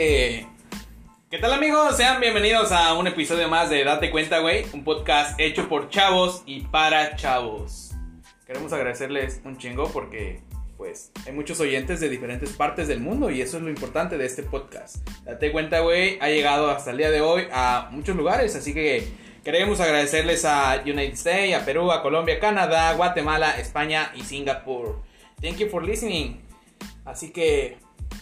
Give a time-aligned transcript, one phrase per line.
[0.00, 0.46] ¿Qué
[1.42, 1.98] tal amigos?
[1.98, 4.64] Sean bienvenidos a un episodio más de Date Cuenta, güey.
[4.72, 7.90] Un podcast hecho por chavos y para chavos.
[8.46, 10.40] Queremos agradecerles un chingo porque,
[10.78, 14.24] pues, hay muchos oyentes de diferentes partes del mundo y eso es lo importante de
[14.24, 15.06] este podcast.
[15.26, 19.06] Date Cuenta, güey, ha llegado hasta el día de hoy a muchos lugares, así que
[19.44, 25.02] queremos agradecerles a United States, a Perú, a Colombia, Canadá, Guatemala, España y Singapur.
[25.42, 26.40] Thank you for listening.
[27.04, 27.76] Así que,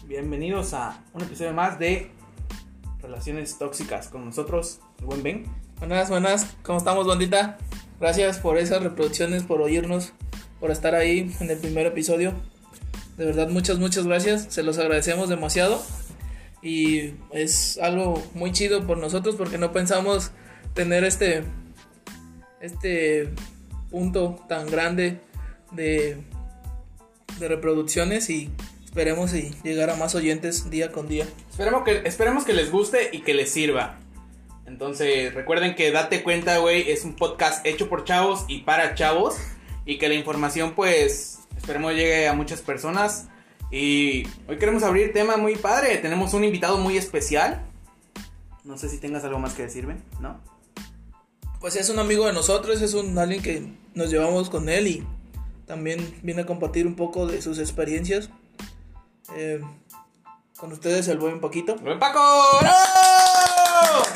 [0.09, 2.11] bienvenidos a un episodio más de
[3.03, 5.45] Relaciones Tóxicas con nosotros, el buen Ben.
[5.81, 7.59] Buenas, buenas, ¿cómo estamos, bandita?
[8.01, 10.15] Gracias por esas reproducciones, por oírnos,
[10.61, 12.33] por estar ahí en el primer episodio.
[13.19, 14.47] De verdad, muchas, muchas gracias.
[14.49, 15.83] Se los agradecemos demasiado.
[16.63, 20.31] Y es algo muy chido por nosotros porque no pensamos
[20.73, 21.45] tener este,
[22.61, 23.35] este
[23.91, 25.21] punto tan grande
[25.73, 26.25] de,
[27.39, 28.51] de reproducciones y
[28.89, 31.27] esperemos y llegar a más oyentes día con día.
[31.51, 33.99] Esperemos que, esperemos que les guste y que les sirva.
[34.65, 39.37] Entonces, recuerden que Date Cuenta, güey, es un podcast hecho por chavos y para chavos.
[39.85, 43.29] Y que la información, pues, esperemos llegue a muchas personas.
[43.71, 45.99] Y hoy queremos abrir tema muy padre.
[45.99, 47.67] Tenemos un invitado muy especial.
[48.65, 50.41] No sé si tengas algo más que decirme, ¿no?
[51.61, 55.07] Pues es un amigo de nosotros, es un alguien que nos llevamos con él y
[55.67, 58.31] también viene a compartir un poco de sus experiencias.
[59.35, 59.61] Eh,
[60.59, 61.77] con ustedes el buen Paquito.
[61.77, 62.21] ¡Buen Paco!
[62.61, 62.77] ¡Bravo!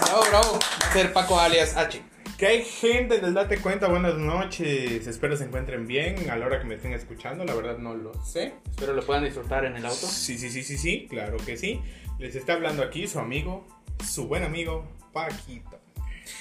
[0.00, 0.52] ¡Bravo, bravo!
[0.82, 2.02] Va a ser Paco alias H.
[2.38, 5.06] Que hay gente del Date Cuenta, buenas noches.
[5.06, 7.44] Espero se encuentren bien a la hora que me estén escuchando.
[7.44, 8.55] La verdad no lo sé.
[8.68, 10.06] Espero lo puedan disfrutar en el auto.
[10.06, 11.80] Sí, sí, sí, sí, sí, claro que sí.
[12.18, 13.66] Les está hablando aquí su amigo,
[14.05, 15.78] su buen amigo, Paquito.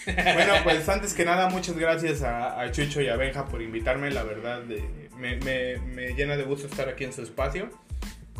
[0.05, 4.09] Bueno, pues antes que nada, muchas gracias a, a Chucho y a Benja por invitarme.
[4.09, 7.69] La verdad, de- me, me- me llena de gusto estar aquí en su espacio.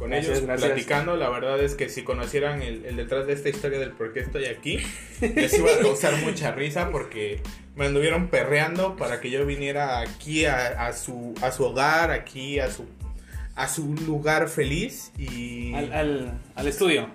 [0.02, 0.72] Con Gracias, ellos gracias.
[0.72, 4.14] platicando, la verdad es que si conocieran el, el detrás de esta historia del por
[4.14, 4.80] qué estoy aquí,
[5.22, 7.40] les iba a causar mucha risa porque
[7.76, 12.60] me anduvieron perreando para que yo viniera aquí a, a su, a su hogar, aquí
[12.60, 12.86] a su,
[13.54, 17.08] a su lugar feliz y Al, al, al estudio.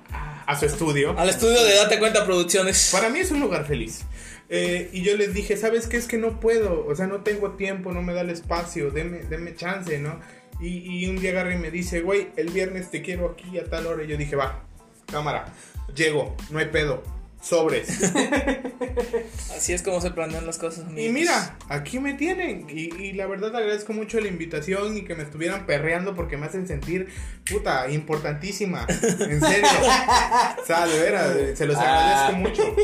[0.47, 1.19] a su estudio.
[1.19, 2.91] Al estudio de Date Cuenta Producciones.
[2.93, 4.05] Para mí es un lugar feliz.
[4.49, 5.97] Eh, y yo les dije, ¿sabes qué?
[5.97, 9.19] Es que no puedo, o sea, no tengo tiempo, no me da el espacio, deme,
[9.29, 10.21] deme chance, ¿no?
[10.61, 13.65] Y, y un día agarra y me dice, güey, el viernes te quiero aquí a
[13.69, 14.03] tal hora.
[14.05, 14.65] Y yo dije, va,
[15.11, 15.53] cámara,
[15.95, 17.03] llego, no hay pedo,
[17.43, 17.89] sobres.
[19.57, 20.85] Así es como se planean las cosas.
[20.97, 22.67] y mira, aquí me tienen.
[22.71, 26.47] Y, y la verdad agradezco mucho la invitación y que me estuvieran perreando porque me
[26.47, 27.09] hacen sentir,
[27.51, 28.87] puta, importantísima.
[28.89, 29.69] En serio.
[30.63, 32.29] o sea, de veras, se los Ah.
[32.29, 32.77] agradezco mucho.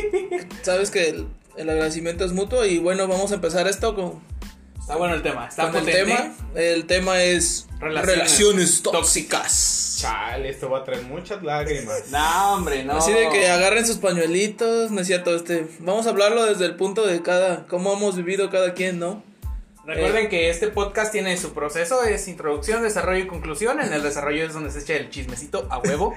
[0.62, 4.20] Sabes que el, el agradecimiento es mutuo y bueno, vamos a empezar esto con,
[4.82, 5.46] Está bueno el tema.
[5.46, 6.34] Está con el tema.
[6.56, 9.98] El tema es Relaciones relaciones, tóxicas.
[10.00, 12.10] Chale, esto va a traer muchas lágrimas.
[12.10, 12.94] No, hombre, no.
[12.94, 16.74] Así de que agarren sus pañuelitos, no es cierto, este, vamos a hablarlo desde el
[16.74, 19.22] punto de cada, cómo hemos vivido cada quien, ¿no?
[19.84, 23.80] Recuerden que este podcast tiene su proceso, es introducción, desarrollo y conclusión.
[23.80, 26.12] En el desarrollo es donde se echa el chismecito a huevo.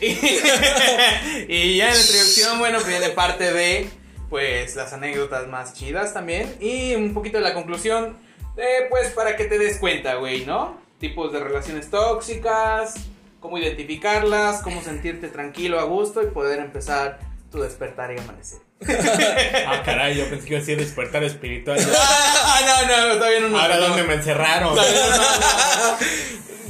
[0.00, 0.06] y,
[1.48, 3.88] y ya en la introducción, bueno, viene parte de
[4.28, 6.56] pues las anécdotas más chidas también.
[6.60, 8.16] Y un poquito de la conclusión,
[8.56, 10.80] de, pues para que te des cuenta, güey, ¿no?
[10.98, 12.94] Tipos de relaciones tóxicas,
[13.40, 17.18] cómo identificarlas, cómo sentirte tranquilo, a gusto y poder empezar
[17.50, 18.60] tu despertar y amanecer.
[19.66, 21.78] Ah, caray, yo pensé que iba a ser despertar espiritual.
[21.96, 23.78] ah, no, no, todavía no nos Ahora.
[23.78, 24.76] ¿dónde me encerraron?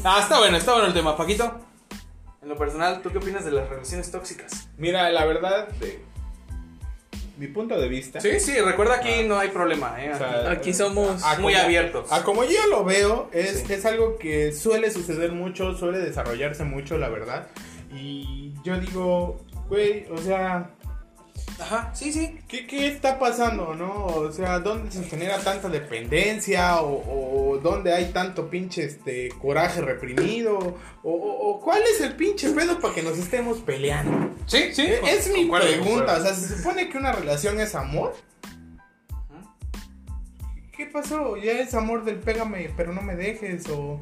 [0.04, 1.16] Ah, está bueno, está bueno el tema.
[1.16, 1.60] Paquito,
[2.43, 4.69] en lo personal, ¿tú qué opinas de las relaciones tóxicas?
[4.76, 6.04] Mira, la verdad, de
[7.37, 8.21] mi punto de vista.
[8.21, 10.12] Sí, sí, recuerda aquí no hay problema, ¿eh?
[10.15, 12.12] o sea, Aquí somos a muy como- abiertos.
[12.12, 13.72] A como yo lo veo, es, Sí.
[13.72, 17.49] es algo que suele suceder mucho, suele desarrollarse mucho, la verdad.
[17.93, 20.71] Y yo digo, güey, o sea,
[21.60, 22.38] Ajá, sí, sí.
[22.48, 24.06] ¿Qué, qué está pasando, no?
[24.06, 26.81] O sea, ¿dónde se genera tanta dependencia?
[26.82, 30.58] ¿O, o dónde hay tanto pinche este, coraje reprimido?
[31.02, 34.31] O, o- o cuál es el pinche pedo para que nos estemos peleando?
[34.46, 34.82] Sí, sí.
[34.82, 38.14] E- es mi pregunta, o sea, ¿se supone que una relación es amor?
[40.76, 41.37] ¿Qué pasó?
[41.37, 44.00] Ya es amor del pégame, pero no me dejes, o,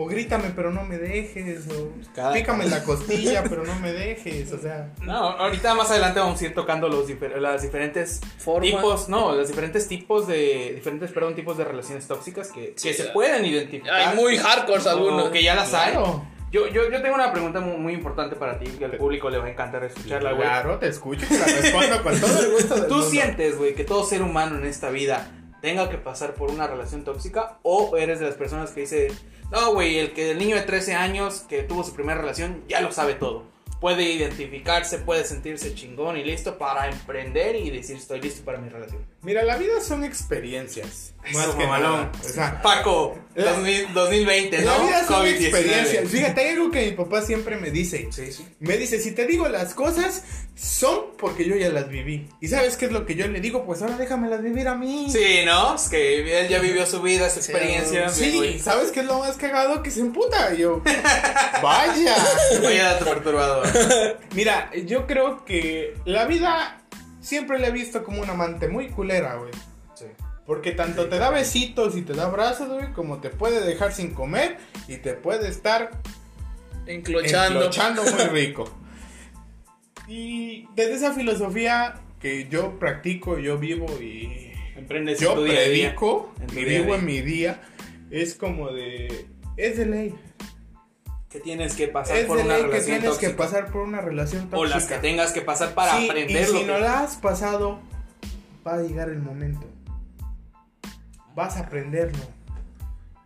[0.00, 4.52] o grítame, pero no me dejes, o Cada- pícame la costilla, pero no me dejes,
[4.52, 4.92] o sea...
[5.02, 8.20] No, ahorita más adelante vamos a ir tocando los difer- las diferentes
[8.60, 13.06] tipos, no, los diferentes tipos de diferentes, perdón, tipos de relaciones tóxicas que, que se
[13.06, 13.12] ya.
[13.12, 13.92] pueden identificar.
[13.94, 15.28] Hay muy hardcore o algunos.
[15.30, 15.92] que ya las hay.
[15.92, 16.24] Claro.
[16.50, 19.36] Yo, yo, yo tengo una pregunta muy, muy importante para ti, que al público le
[19.38, 20.42] va a encantar escucharla, güey.
[20.48, 23.10] Claro, te escucho y te la respondo con todo el gusto del ¿Tú mundo.
[23.10, 25.30] sientes, güey, que todo ser humano en esta vida
[25.60, 27.58] tenga que pasar por una relación tóxica?
[27.62, 29.08] ¿O eres de las personas que dice,
[29.50, 32.80] no, güey, el que el niño de 13 años que tuvo su primera relación ya
[32.80, 33.44] lo sabe todo?
[33.80, 38.68] puede identificarse, puede sentirse chingón y listo para emprender y decir estoy listo para mi
[38.68, 39.04] relación.
[39.28, 41.12] Mira, la vida son experiencias.
[41.34, 41.92] Más que mamalón.
[41.92, 42.12] nada.
[42.24, 44.86] O sea, Paco, La- 2000 2020, la ¿no?
[44.86, 45.40] vida son COVID-19.
[45.42, 46.08] experiencias.
[46.08, 48.08] Fíjate, hay algo que mi papá siempre me dice.
[48.10, 48.48] Sí, sí.
[48.60, 50.22] Me dice, si te digo las cosas,
[50.54, 52.26] son porque yo ya las viví.
[52.40, 53.66] ¿Y sabes qué es lo que yo le digo?
[53.66, 55.08] Pues ahora déjamelas vivir a mí.
[55.12, 55.74] Sí, ¿no?
[55.74, 58.08] Es que él ya vivió su vida, su experiencia.
[58.08, 58.58] Sí, güey.
[58.58, 59.82] ¿sabes qué es lo más cagado?
[59.82, 60.54] Que se emputa.
[60.54, 60.80] Yo,
[61.62, 62.16] vaya.
[62.62, 63.66] Vaya dato perturbador.
[64.34, 66.80] Mira, yo creo que la vida
[67.28, 69.50] siempre la he visto como un amante muy culera, güey.
[69.94, 70.06] Sí.
[70.46, 74.12] Porque tanto te da besitos y te da abrazos, güey, como te puede dejar sin
[74.14, 74.56] comer
[74.88, 75.90] y te puede estar
[76.86, 77.60] Enclochando.
[77.60, 78.64] enclochando muy rico.
[80.06, 85.94] Y desde esa filosofía que yo practico, yo vivo y Emprendes yo día día.
[85.94, 86.94] predico y día a vivo día.
[86.96, 87.60] en mi día,
[88.10, 89.26] es como de...
[89.56, 90.14] Es de ley.
[91.30, 93.36] Que tienes que pasar Es por una ley que relación tienes que tóxica.
[93.44, 94.58] pasar por una relación tóxica.
[94.58, 97.78] O las que tengas que pasar para Sí, aprender Y si no la has pasado,
[98.66, 99.66] va a llegar el momento.
[101.34, 102.22] Vas a aprenderlo.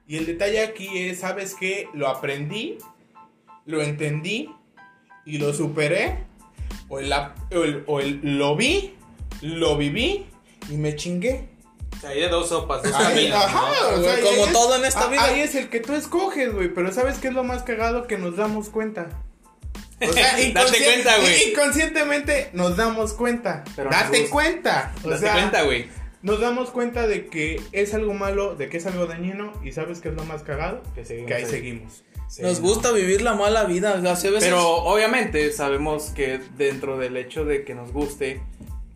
[0.07, 1.89] Y el detalle aquí es, ¿sabes qué?
[1.95, 2.79] Lo aprendí,
[3.67, 4.51] lo entendí
[5.25, 6.19] y lo superé.
[6.89, 8.95] O, el, o el- o el- lo vi,
[9.41, 10.27] lo viví
[10.69, 11.49] y me chingué.
[11.97, 14.01] O sea, hay de dos sopas, dos Ahí- caminos, ajá, ¿no?
[14.01, 15.25] o sea, Como ahí es- todo en esta vida.
[15.25, 16.69] Ahí es el que tú escoges, güey.
[16.75, 18.07] Pero ¿sabes qué es lo más cagado?
[18.07, 19.09] Que nos damos cuenta.
[20.01, 21.51] O sea, Date cuenta, güey.
[21.51, 23.65] Inconscientemente nos damos cuenta.
[23.77, 24.93] Pero Date cuenta.
[25.05, 25.87] O Date sea, cuenta, güey.
[26.23, 29.53] nos damos cuenta de que es algo malo, de que es algo dañino.
[29.65, 30.83] ¿Y sabes qué es lo más cagado?
[30.95, 31.51] Que seguimos Que ahí ahí.
[31.51, 32.03] seguimos.
[32.29, 32.69] Sí, Nos ¿no?
[32.69, 33.95] gusta vivir la mala vida.
[33.97, 38.41] veces- Pero obviamente sabemos que dentro del hecho de que nos guste,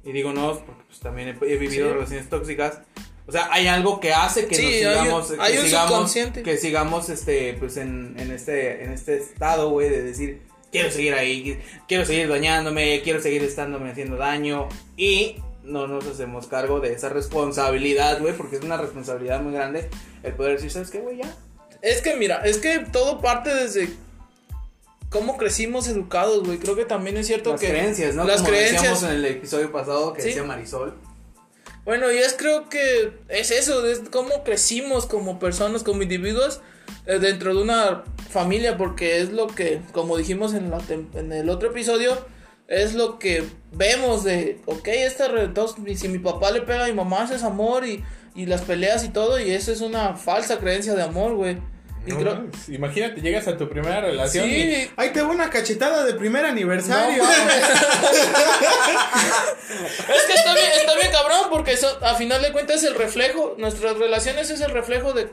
[0.07, 1.93] y digo no, porque pues también he, he vivido Sí.
[1.95, 2.81] relaciones tóxicas,
[3.27, 6.15] o sea, hay algo que hace que Sí, nos hay sigamos, que hay un sigamos,
[6.45, 11.13] que sigamos este, pues en, en este, en este estado, güey, de decir, quiero seguir
[11.15, 16.93] ahí, quiero seguir dañándome, quiero seguir estándome haciendo daño, y no nos hacemos cargo de
[16.93, 19.89] esa responsabilidad, güey, porque es una responsabilidad muy grande
[20.23, 21.17] el poder decir, ¿sabes qué, güey?
[21.19, 21.35] Ya.
[21.83, 23.89] Es que mira, es que todo parte desde
[25.11, 26.59] cómo crecimos educados, güey.
[26.59, 28.25] Creo que también es cierto Las que creencias, ¿no?
[28.25, 28.83] Las Como creencias.
[28.83, 30.29] decíamos en el episodio pasado que Sí.
[30.29, 30.95] decía Marisol.
[31.85, 36.61] Bueno, y es creo que es eso, es cómo crecimos como personas, como individuos
[37.07, 40.81] eh, dentro de una familia, porque es lo que, como dijimos en, la
[41.15, 42.19] en el otro episodio,
[42.67, 45.29] es lo que vemos de, ok, esta
[45.87, 48.03] y si mi papá le pega a mi mamá, eso es amor y,
[48.35, 51.59] y las peleas y todo, y eso es una falsa creencia de amor, güey.
[52.07, 54.55] Y No creo- mames, Imagínate, llegas a tu primera relación Sí.
[54.57, 54.91] y...
[54.97, 57.23] ¡Ay, te voy una cachetada de primer aniversario!
[57.23, 57.29] No,
[60.15, 62.95] Es que está bien, está bien cabrón, porque eso, a final de cuentas es el
[62.95, 65.31] reflejo, nuestras relaciones es el reflejo de,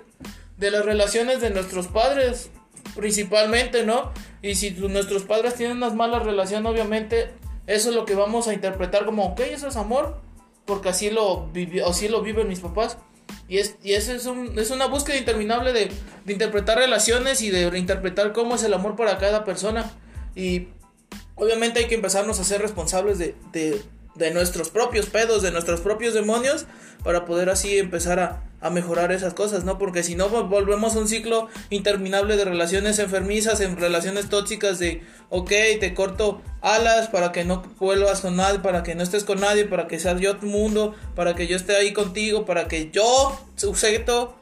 [0.58, 2.50] de las relaciones de nuestros padres,
[2.96, 4.12] principalmente, ¿no?
[4.42, 7.30] Y si tu- nuestros padres tienen unas malas relaciones, obviamente,
[7.68, 10.20] eso es lo que vamos a interpretar como, ok, eso es amor,
[10.66, 12.98] porque así lo, vivi- así lo viven mis papás.
[13.48, 15.92] Y, es, y eso es, un- es una búsqueda interminable de,
[16.28, 19.92] interpretar relaciones y de interpretar cómo es el amor para cada persona.
[20.36, 20.70] Y
[21.36, 23.36] obviamente hay que empezarnos a ser responsables de,
[24.16, 26.66] de nuestros propios pedos, de nuestros propios demonios,
[27.04, 29.78] para poder así empezar a, a mejorar esas cosas, ¿no?
[29.78, 34.80] Porque si no, vol- volvemos a un ciclo interminable de relaciones enfermizas, en relaciones tóxicas
[34.80, 35.50] de, ok,
[35.80, 39.66] te corto alas para que no vuelvas con nadie, para que no estés con nadie,
[39.66, 43.38] para que seas yo tu mundo, para que yo esté ahí contigo, para que yo,
[43.56, 44.38] sujeto,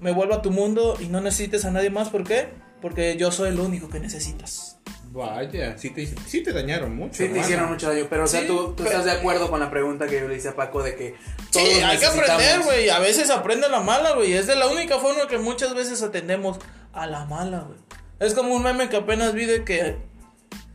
[0.00, 2.48] me vuelva a tu mundo y no necesites a nadie más, ¿por qué?
[2.80, 4.67] Porque yo soy el único que necesitas.
[5.10, 7.14] Vaya, sí te, sí te dañaron mucho.
[7.14, 8.06] Sí, te hicieron mucho daño.
[8.10, 10.28] Pero, o sea, Sí, tú, tú pero- estás de acuerdo con la pregunta que yo
[10.28, 11.14] le hice a Paco de que
[11.50, 12.88] Sí, todos hay que aprender, güey.
[12.90, 14.32] A veces aprende la mala, güey.
[14.34, 16.58] Es de la única forma que muchas veces atendemos
[16.92, 17.78] a la mala, güey.
[18.20, 19.96] Es como un meme que apenas vi de que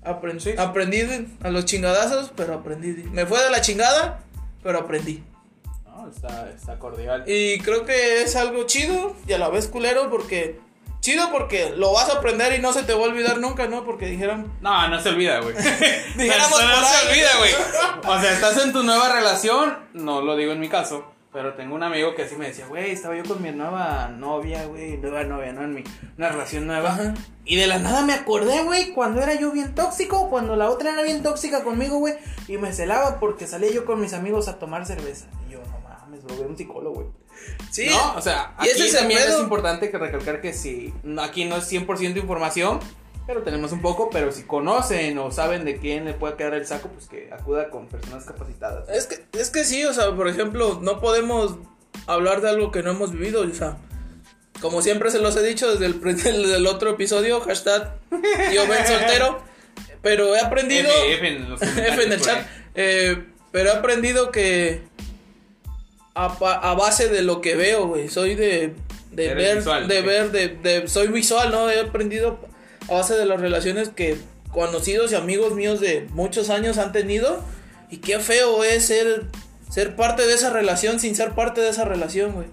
[0.04, 0.54] aprendí, Sí.
[0.58, 1.02] aprendí
[1.42, 2.88] a los chingadazos, pero aprendí.
[3.12, 4.24] Me fue de la chingada,
[4.64, 5.24] pero aprendí.
[5.86, 7.24] No, está, está cordial.
[7.28, 10.60] Y creo que es algo chido y a la vez culero porque...
[11.04, 13.84] Chido porque lo vas a aprender y no se te va a olvidar nunca, ¿no?
[13.84, 14.54] Porque dijeron...
[14.62, 15.54] No, no se olvida, güey.
[16.16, 17.52] Dijéramos no, no por se olvida, güey.
[18.08, 19.80] O sea, estás en tu nueva relación.
[19.94, 21.04] No lo digo en mi caso.
[21.34, 24.64] Pero tengo un amigo que así me decía, güey, estaba yo con mi nueva novia,
[24.66, 25.64] güey, nueva novia, ¿no?
[25.64, 25.84] En mi,
[26.18, 26.92] una relación nueva.
[26.92, 27.14] Ajá.
[27.44, 30.94] Y de la nada me acordé, güey, cuando era yo bien tóxico, cuando la otra
[30.94, 32.14] era bien tóxica conmigo, güey.
[32.48, 35.26] Y me celaba porque salía yo con mis amigos a tomar cerveza.
[35.50, 37.08] Y yo, no mames, bro, era un psicólogo, güey.
[37.72, 37.88] Sí.
[37.90, 38.16] ¿No?
[38.16, 42.18] O sea, aquí ese también es importante que recalcar que si aquí no es 100%
[42.18, 42.80] información,
[43.26, 46.68] pero tenemos un poco, pero si conocen o saben de quién le puede quedar el
[46.68, 48.90] saco, pues que acuda con personas capacitadas.
[48.90, 51.58] Es que, es que sí, o sea, por ejemplo, no podemos
[52.06, 53.78] hablar de algo que no hemos vivido, o sea,
[54.62, 57.94] como siempre se los he dicho desde el, desde el otro episodio, hashtag
[58.54, 59.42] yo ven soltero,
[60.02, 60.90] Pero he aprendido.
[60.90, 61.54] F, F en
[61.94, 62.46] F en el chat.
[62.76, 64.82] eh, pero he aprendido que.
[66.16, 68.10] A, base de lo que veo, güey.
[68.10, 68.74] Soy de.
[69.12, 71.70] De Eres ver, visual, de ver, de, de- Soy visual, ¿no?
[71.70, 72.40] He aprendido
[72.90, 74.18] a base de las relaciones que
[74.52, 77.44] conocidos y amigos míos de muchos años han tenido.
[77.90, 79.26] Y qué feo es ser.
[79.70, 82.48] Ser parte de esa relación sin ser parte de esa relación, güey.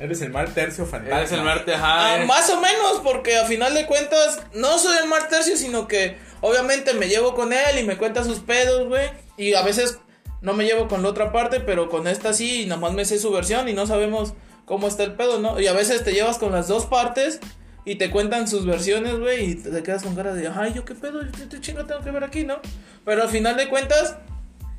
[0.00, 1.18] Eres el mal tercio fantasma.
[1.18, 2.06] Eres el Marte, ajá.
[2.12, 5.56] Ah, eres- más o menos, porque a final de cuentas no soy el mal tercio,
[5.56, 9.08] sino que obviamente me llevo con él y me cuenta sus pedos, güey.
[9.36, 9.98] Y a veces
[10.44, 13.06] no me llevo con la otra parte, pero con esta sí, y nada más me
[13.06, 14.34] sé su versión y no sabemos
[14.66, 15.58] cómo está el pedo, ¿no?
[15.58, 17.40] Y a veces te llevas con las dos partes
[17.86, 20.94] y te cuentan sus versiones, güey, y te quedas con cara de, ay, yo qué
[20.94, 22.60] pedo, yo qué chinga tengo que ver aquí, ¿no?
[23.06, 24.18] Pero al final de cuentas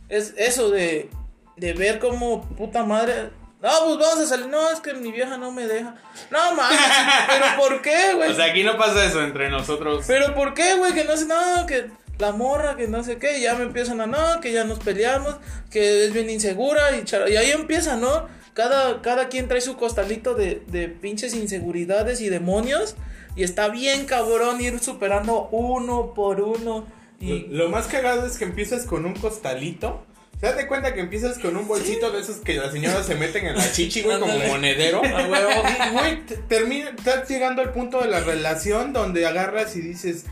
[0.07, 1.09] es eso de,
[1.57, 3.31] de ver como puta madre.
[3.59, 4.47] No, pues vamos a salir.
[4.47, 5.95] No, es que mi vieja no me deja.
[6.29, 6.79] No mames,
[7.27, 8.31] pero ¿por qué, güey?
[8.33, 10.05] O sea, aquí no pasa eso entre nosotros.
[10.05, 10.93] pero ¿por qué, güey?
[10.93, 13.39] Que no sé, no, que la morra, que no sé qué.
[13.39, 15.35] Y ya me empiezan a, no, que ya nos peleamos,
[15.69, 16.81] que es bien insegura.
[16.91, 18.27] Y, y ahí empieza, ¿no?
[18.53, 22.95] Cada, cada quien trae su costalito de, de pinches inseguridades y demonios.
[23.35, 26.87] Y está bien cabrón ir superando uno por uno.
[27.19, 30.05] Y, Lo, lo más cagado es que empiezas con un costalito.
[30.39, 33.15] ¿Te das de cuenta que empiezas con un bolsito de esos que las señoras se
[33.15, 34.99] meten en la chichi, güey, como monedero?
[34.99, 40.25] Güey, termina, estás llegando al punto de la relación donde agarras y dices,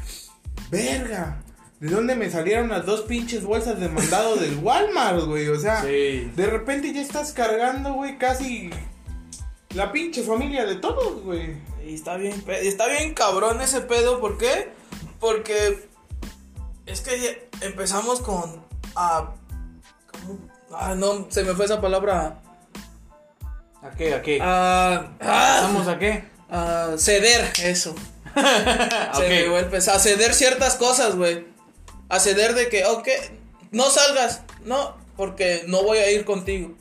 [0.70, 1.43] verga,
[1.84, 5.50] ¿de dónde me salieron las dos pinches bolsas de mandado del Walmart, güey?
[5.50, 6.32] O sea, Sí.
[6.36, 8.70] de repente ya estás cargando, güey, casi
[9.76, 11.58] la pinche familia de todos, güey.
[11.86, 14.72] Y está bien, está bien cabrón ese pedo, ¿por qué?
[15.20, 15.88] Porque
[16.86, 18.64] es que empezamos con
[18.96, 19.32] a
[20.12, 20.40] ¿cómo?
[20.72, 22.40] ah no, se me fue esa palabra
[23.82, 24.14] ¿A qué?
[24.14, 24.40] ¿A qué?
[24.42, 26.24] a a, ¿Estamos a qué?
[26.50, 27.94] a ceder eso.
[28.36, 29.50] Ah, Se me ok.
[29.50, 31.46] fue el pez- a ceder ciertas cosas, güey.
[32.10, 33.08] A ceder de que, ok,
[33.72, 36.76] no salgas, no, porque no voy a ir contigo.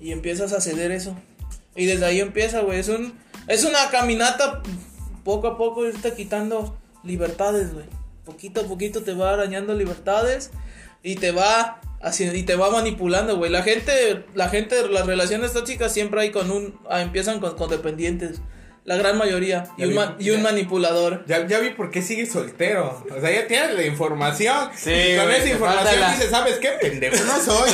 [0.00, 1.16] Y empiezas a ceder eso.
[1.74, 2.78] Y desde ahí empieza, güey.
[2.78, 3.14] Es un
[3.48, 4.62] es una caminata
[5.24, 7.86] poco a poco irte quitando libertades, güey.
[8.24, 10.50] Poquito a poquito te va arañando libertades
[11.02, 13.50] y te va haciendo y te va manipulando, güey.
[13.50, 18.40] La gente la gente las relaciones tóxicas siempre hay con un ah, empiezan con codependientes.
[18.86, 21.24] La gran mayoría y un, vi- ma- y un ya- manipulador.
[21.26, 23.04] Ya, ya vi por qué sigue soltero.
[23.14, 24.70] O sea, ya tienes la información.
[24.76, 26.68] Sí, y con esa información la- dices, ¿sabes qué?
[26.80, 27.70] Pendejo no soy.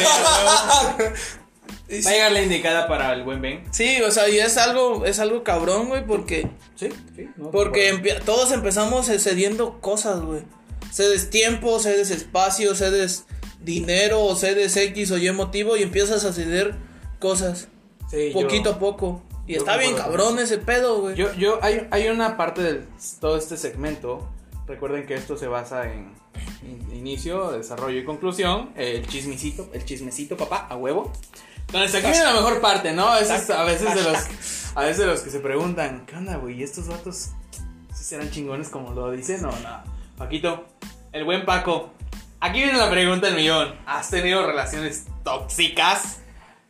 [2.05, 3.63] Va a llegar la indicada para el buen Ben.
[3.71, 7.29] Sí, o sea, y es algo es algo cabrón, güey, porque Sí, sí.
[7.37, 7.93] no, Porque
[8.25, 10.41] todos empezamos cediendo cosas, güey.
[10.91, 13.27] Cedes tiempo, cedes espacio, cedes
[13.61, 16.75] dinero, cedes X o Y motivo y empiezas a ceder
[17.19, 17.69] cosas
[18.11, 19.23] Sí, yo- poquito a poco.
[19.47, 21.17] Y yo está bien cabrón ese pedo, güey.
[21.17, 22.85] Yo, yo, hay, hay una parte de
[23.21, 24.29] todo este segmento.
[24.67, 26.13] Recuerden que esto se basa en
[26.63, 28.71] in- inicio, desarrollo y conclusión.
[28.77, 31.13] El chismecito, el chismecito, papá, a huevo.
[31.67, 33.09] Entonces aquí viene la mejor parte, ¿no?
[33.09, 34.19] A veces, a veces de los,
[34.77, 36.61] a veces de los que se preguntan, ¿qué onda, güey?
[36.61, 37.31] ¿Y estos vatos
[37.95, 39.83] si serán chingones como lo dicen o no?
[40.19, 40.67] Paquito,
[41.13, 41.91] el buen Paco.
[42.41, 43.75] Aquí viene la pregunta del millón.
[43.87, 46.19] ¿Has tenido relaciones tóxicas?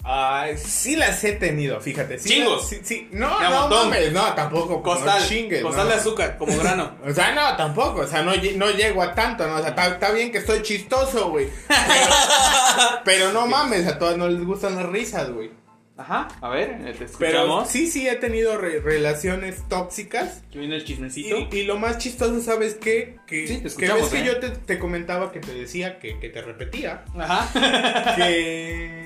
[0.05, 2.19] Ay, sí las he tenido, fíjate.
[2.19, 2.69] Sí, Chingos.
[2.69, 3.09] Sí, sí.
[3.13, 4.83] No, De no, mames, no, tampoco.
[4.83, 5.91] Costal, no chingues, costal no.
[5.91, 6.97] de azúcar, como grano.
[7.07, 8.01] O sea, no, tampoco.
[8.01, 9.57] O sea, no, no llego a tanto, ¿no?
[9.57, 11.49] O sea, está, bien que estoy chistoso, güey.
[11.69, 12.15] Pero,
[13.05, 15.51] pero no mames, a todas no les gustan las risas, güey.
[15.95, 17.69] Ajá, a ver, eh, te Pero escuchamos.
[17.69, 20.43] sí, sí he tenido re- relaciones tóxicas.
[20.49, 21.37] Aquí viene el chismecito.
[21.53, 23.19] Y, y lo más chistoso, ¿sabes qué?
[23.27, 24.25] Que, Sí, te que ves que ¿eh?
[24.25, 27.05] yo te, te comentaba que te decía que, que te repetía.
[27.17, 28.15] Ajá.
[28.17, 29.02] que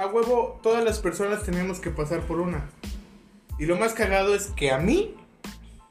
[0.00, 2.70] a huevo todas las personas tenemos que pasar por una.
[3.58, 5.14] Y lo más cagado es que a mí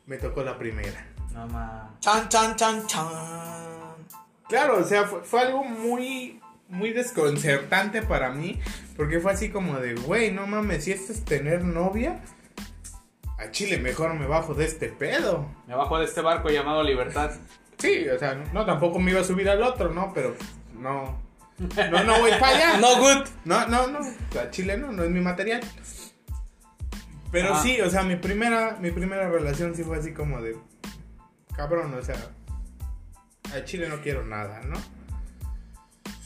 [0.07, 1.07] me tocó la primera.
[1.31, 1.95] No ma.
[1.99, 3.07] Chan, chan, chan, chan.
[4.47, 8.59] Claro, o sea, fue, fue algo muy, muy desconcertante para mí.
[8.97, 12.19] Porque fue así como de, güey, no mames, si esto es tener novia,
[13.37, 15.45] a Chile mejor me bajo de este pedo.
[15.67, 17.31] Me bajo de este barco llamado Libertad.
[17.77, 20.11] Sí, o sea, no, tampoco me iba a subir al otro, ¿no?
[20.15, 20.35] Pero
[20.73, 21.28] no.
[21.91, 22.77] No, no voy para allá.
[22.77, 23.27] No good.
[23.45, 23.99] No, no, no.
[24.33, 25.61] La chile no, no es mi material.
[27.31, 27.61] Pero Ajá.
[27.63, 30.57] sí, o sea, mi primera, mi primera relación sí fue así como de.
[31.55, 32.15] Cabrón, o sea.
[33.53, 34.77] A Chile no quiero nada, ¿no?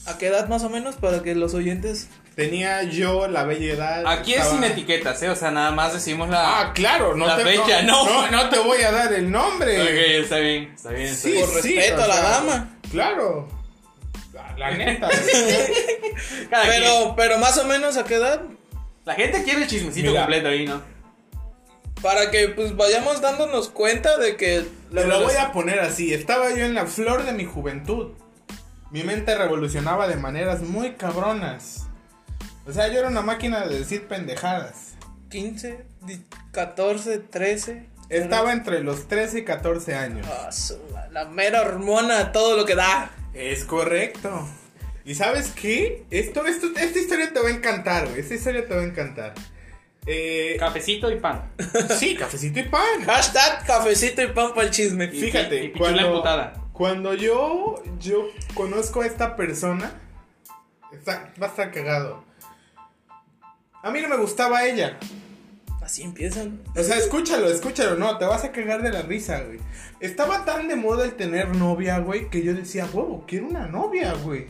[0.06, 4.08] ¿A qué edad más o menos para que los oyentes Tenía yo la bella edad.
[4.08, 5.30] Aquí es sin etiquetas, ¿eh?
[5.30, 6.62] O sea, nada más decimos la.
[6.62, 8.06] Ah, claro, no La te fecha, no.
[8.06, 8.32] no.
[8.32, 9.80] No te voy a dar el nombre.
[9.82, 11.08] Ok, está bien, está bien.
[11.10, 11.46] Está Sí, bien.
[11.46, 12.70] Por sí, respeto o a la sea, dama.
[12.92, 13.63] Claro.
[14.58, 15.10] La, neta.
[16.50, 16.82] Cada quien.
[16.84, 18.42] Pero, pero más o menos a qué edad.
[19.06, 20.22] La gente quiere el chismecito Mira.
[20.22, 20.82] completo ahí, ¿no?
[22.02, 26.14] Para que pues vayamos dándonos cuenta de que Le lo voy a poner así.
[26.14, 28.12] Estaba yo en la flor de mi juventud.
[28.92, 31.88] Mi mente revolucionaba de maneras muy cabronas.
[32.68, 34.94] O sea, yo era una máquina de decir pendejadas.
[35.30, 37.90] 15, di- 14, 13.
[38.10, 40.28] Estaba entre los 13 y 14 años.
[40.30, 40.50] Ah,
[41.12, 43.10] la mera hormona, todo lo que da.
[43.34, 44.48] Es correcto.
[45.06, 46.06] ¿Y sabes qué?
[46.12, 48.22] Esto, esto, esta historia te va a encantar, güey.
[48.22, 49.34] Esta historia te va a encantar.
[50.06, 51.52] Eh, Cafecito y pan.
[52.00, 53.04] sí, cafecito y pan.
[53.06, 55.06] Hashtag cafecito y pan para el chisme.
[55.12, 56.54] Y- Fíjate, y cuando, emputada.
[56.74, 60.00] cuando yo, yo conozco a esta persona,
[60.92, 62.24] está, va a estar cagado.
[63.82, 64.98] A mí no me gustaba ella.
[65.84, 66.62] Así empiezan.
[66.78, 69.60] O sea, escúchalo, escúchalo, no, te vas a cagar de la risa, güey.
[70.00, 74.14] Estaba tan de moda el tener novia, güey, que yo decía, wow, quiero una novia,
[74.14, 74.48] güey.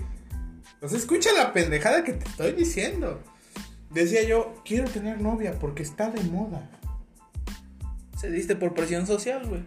[0.82, 3.20] O sea, escucha la pendejada que te estoy diciendo.
[3.90, 6.70] Decía yo, quiero tener novia porque está de moda.
[8.20, 9.62] Se diste por presión social, güey.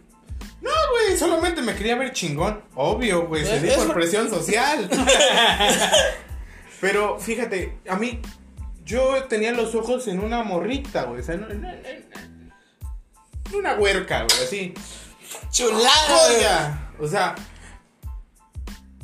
[0.61, 2.63] No, güey, solamente me quería ver chingón.
[2.75, 4.89] Obvio, güey, se di por- presión social.
[6.81, 8.21] Pero fíjate, a mí,
[8.87, 11.21] yo tenía los ojos en una morrita, güey.
[11.21, 12.53] O sea, en, en- en-
[13.51, 14.73] en una huerca, güey, así.
[15.51, 16.91] Chulada.
[16.99, 17.35] O sea,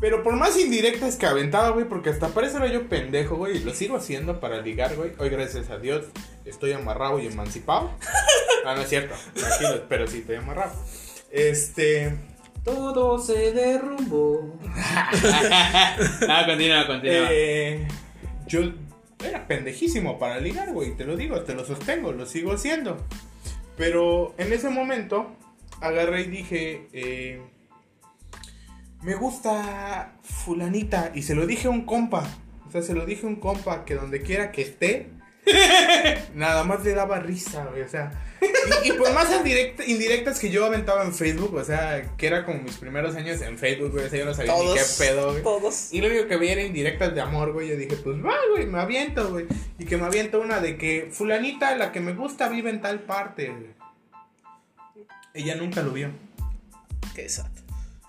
[0.00, 3.58] pero por más indirectas que aventaba, güey, porque hasta para eso era yo pendejo, güey,
[3.58, 5.12] y lo sigo haciendo para ligar, güey.
[5.18, 6.06] Hoy, gracias a Dios,
[6.44, 7.90] estoy amarrado y emancipado.
[8.64, 10.70] Ah, no es cierto, tranquilo, pero sí, estoy amarrado.
[11.32, 12.14] Este.
[12.64, 14.56] Todo se derrumbó.
[14.76, 17.26] ah, continúa, continúa.
[17.28, 17.88] Eh,
[18.46, 18.72] yo
[19.24, 23.04] era pendejísimo para ligar, güey, te lo digo, te lo sostengo, lo sigo haciendo.
[23.76, 25.36] Pero en ese momento
[25.80, 27.42] agarré y dije, eh,
[29.02, 32.24] me gusta fulanita y se lo dije a un compa.
[32.66, 35.10] O sea, se lo dije a un compa que donde quiera que esté,
[36.34, 37.82] nada más le daba risa, güey.
[37.82, 42.16] O sea, y, y por más indirect- indirectas que yo aventaba en Facebook, o sea,
[42.16, 44.06] que era como mis primeros años en Facebook, güey.
[44.06, 45.42] O sea, yo no sabía ni qué pedo, güey.
[45.42, 45.92] Todos.
[45.92, 47.68] Y lo único que vi era indirectas de amor, güey.
[47.68, 49.46] Yo dije, pues va, güey, me aviento, güey.
[49.78, 53.00] Y que me aviento una de que fulanita, la que me gusta, vive en tal
[53.00, 53.82] parte, güey.
[55.34, 56.10] Ella nunca lo vio.
[57.14, 57.46] Qué sad.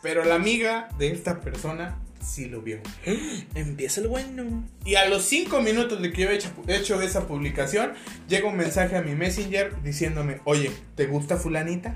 [0.01, 2.79] Pero la amiga de esta persona sí lo vio.
[3.55, 4.67] Empieza el bueno.
[4.85, 7.93] Y a los cinco minutos de que yo he hecho, hecho esa publicación,
[8.27, 11.95] llega un mensaje a mi Messenger diciéndome, oye, ¿te gusta fulanita?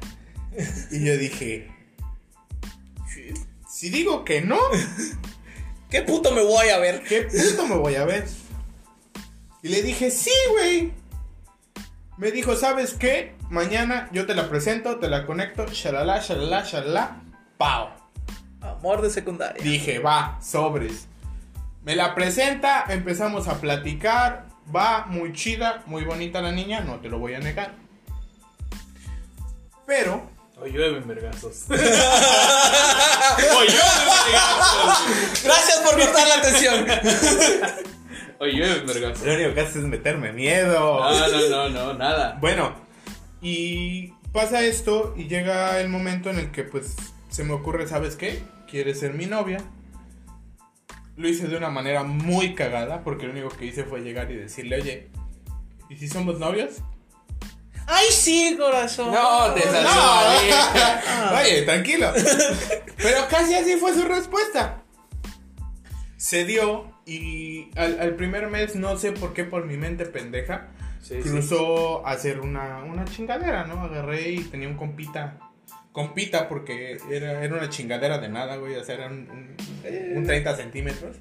[0.91, 1.69] Y yo dije,
[3.69, 4.57] si digo que no,
[5.89, 7.01] ¿Qué puto me voy a ver?
[7.03, 8.25] ¿qué puto me voy a ver?
[9.63, 10.91] Y le dije, sí, güey.
[12.17, 13.35] Me dijo, ¿sabes qué?
[13.49, 17.21] Mañana yo te la presento, te la conecto, shalala, shalala, shalala,
[17.57, 17.96] pao.
[18.79, 19.63] Amor de secundaria.
[19.63, 21.07] Dije, va, sobres.
[21.83, 27.09] Me la presenta, empezamos a platicar, va, muy chida, muy bonita la niña, no te
[27.09, 27.73] lo voy a negar.
[29.85, 31.65] Pero, Hoy llueven vergazos.
[31.69, 31.77] Hoy
[33.67, 35.43] llueven vergazos.
[35.43, 36.85] Gracias por cortar la atención.
[38.39, 39.23] Hoy llueven vergazos.
[39.25, 40.99] lo único que hace es meterme miedo.
[40.99, 42.37] No, no, no, no, nada.
[42.41, 42.73] Bueno,
[43.39, 46.95] y pasa esto y llega el momento en el que pues
[47.29, 48.41] se me ocurre, ¿sabes qué?
[48.69, 49.59] ¿Quieres ser mi novia?
[51.15, 54.35] Lo hice de una manera muy cagada porque lo único que hice fue llegar y
[54.35, 55.07] decirle, oye,
[55.89, 56.75] ¿y si somos novios?
[57.87, 59.13] Ay, sí, corazón.
[59.13, 59.89] No, te salió
[61.31, 61.37] No.
[61.39, 62.11] Oye, tranquilo.
[62.97, 64.83] Pero casi así fue su respuesta.
[66.17, 70.67] Se dio y al, al primer mes, no sé por qué, por mi mente pendeja,
[71.01, 71.29] Sí, sí.
[71.29, 73.81] cruzó a hacer una, una chingadera, ¿no?
[73.81, 75.39] Agarré y tenía un compita.
[75.97, 78.75] Compita porque era, era una chingadera de nada, güey.
[78.75, 81.17] O sea, era un, un- un 30 centímetros.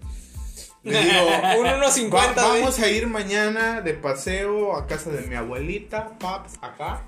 [0.83, 1.15] Le digo,
[1.61, 2.61] Un 1.50, "Va- güey.
[2.61, 7.05] vamos a ir mañana de paseo a casa de mi abuelita, paps, acá.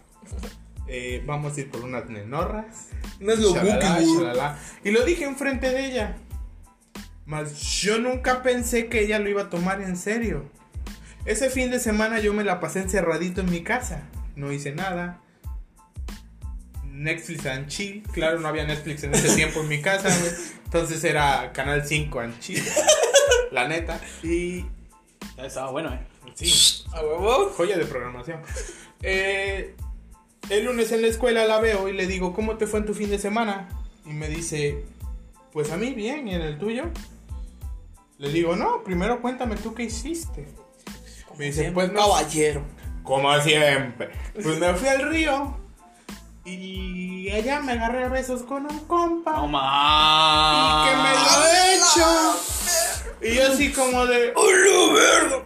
[0.87, 2.89] Eh, vamos a ir por unas nenorras.
[3.21, 4.57] No es lo shalala.
[4.83, 6.17] Y lo dije enfrente de ella.
[7.27, 7.53] Mas
[7.83, 10.47] yo nunca pensé que ella lo iba a tomar en serio.
[11.27, 14.05] Ese fin de semana yo me la pasé encerradito en mi casa.
[14.37, 15.21] No hice nada.
[16.99, 18.03] Netflix and chill.
[18.13, 20.33] Claro, no había Netflix en ese tiempo en mi casa, güey.
[20.65, 22.63] Entonces era Canal 5 and chill.
[23.53, 24.01] La neta.
[24.23, 24.65] Y
[25.37, 26.01] Estaba bueno, eh.
[26.35, 27.51] sí, A huevo.
[27.57, 28.41] joya de programación.
[29.03, 29.75] Eh,
[30.51, 32.95] el lunes en la escuela la veo y le digo, ¿cómo te fue en tu
[32.95, 33.69] fin de semana?
[34.05, 34.85] Y me dice,
[35.53, 36.85] pues a mí bien, ¿y en el tuyo?
[38.19, 40.47] Le digo, no, primero cuéntame tú qué hiciste.
[41.39, 42.63] Me dice, pues no, caballero.
[43.05, 44.11] como siempre.
[44.35, 45.57] Pues me fui al río
[46.55, 49.33] y allá me agarré a besos con un compa.
[49.33, 49.51] No y
[50.89, 52.09] que me lo hecho.
[53.21, 55.45] Y yo así como de, ¡Hola, verga!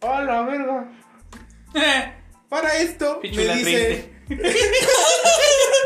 [0.00, 0.88] hola, verga.
[2.48, 4.12] Para esto, Pichula me dice.
[4.28, 4.28] triste.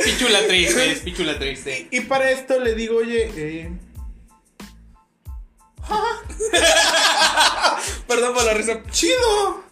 [0.05, 1.89] Pichula triste, es pichula triste.
[1.91, 3.71] Y para esto le digo, oye, eh,
[8.07, 8.83] Perdón por la risa.
[8.91, 9.65] chido.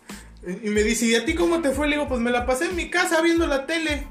[0.62, 1.86] Y me dice, ¿y a ti cómo te fue?
[1.88, 4.06] Le digo, pues me la pasé en mi casa viendo la tele.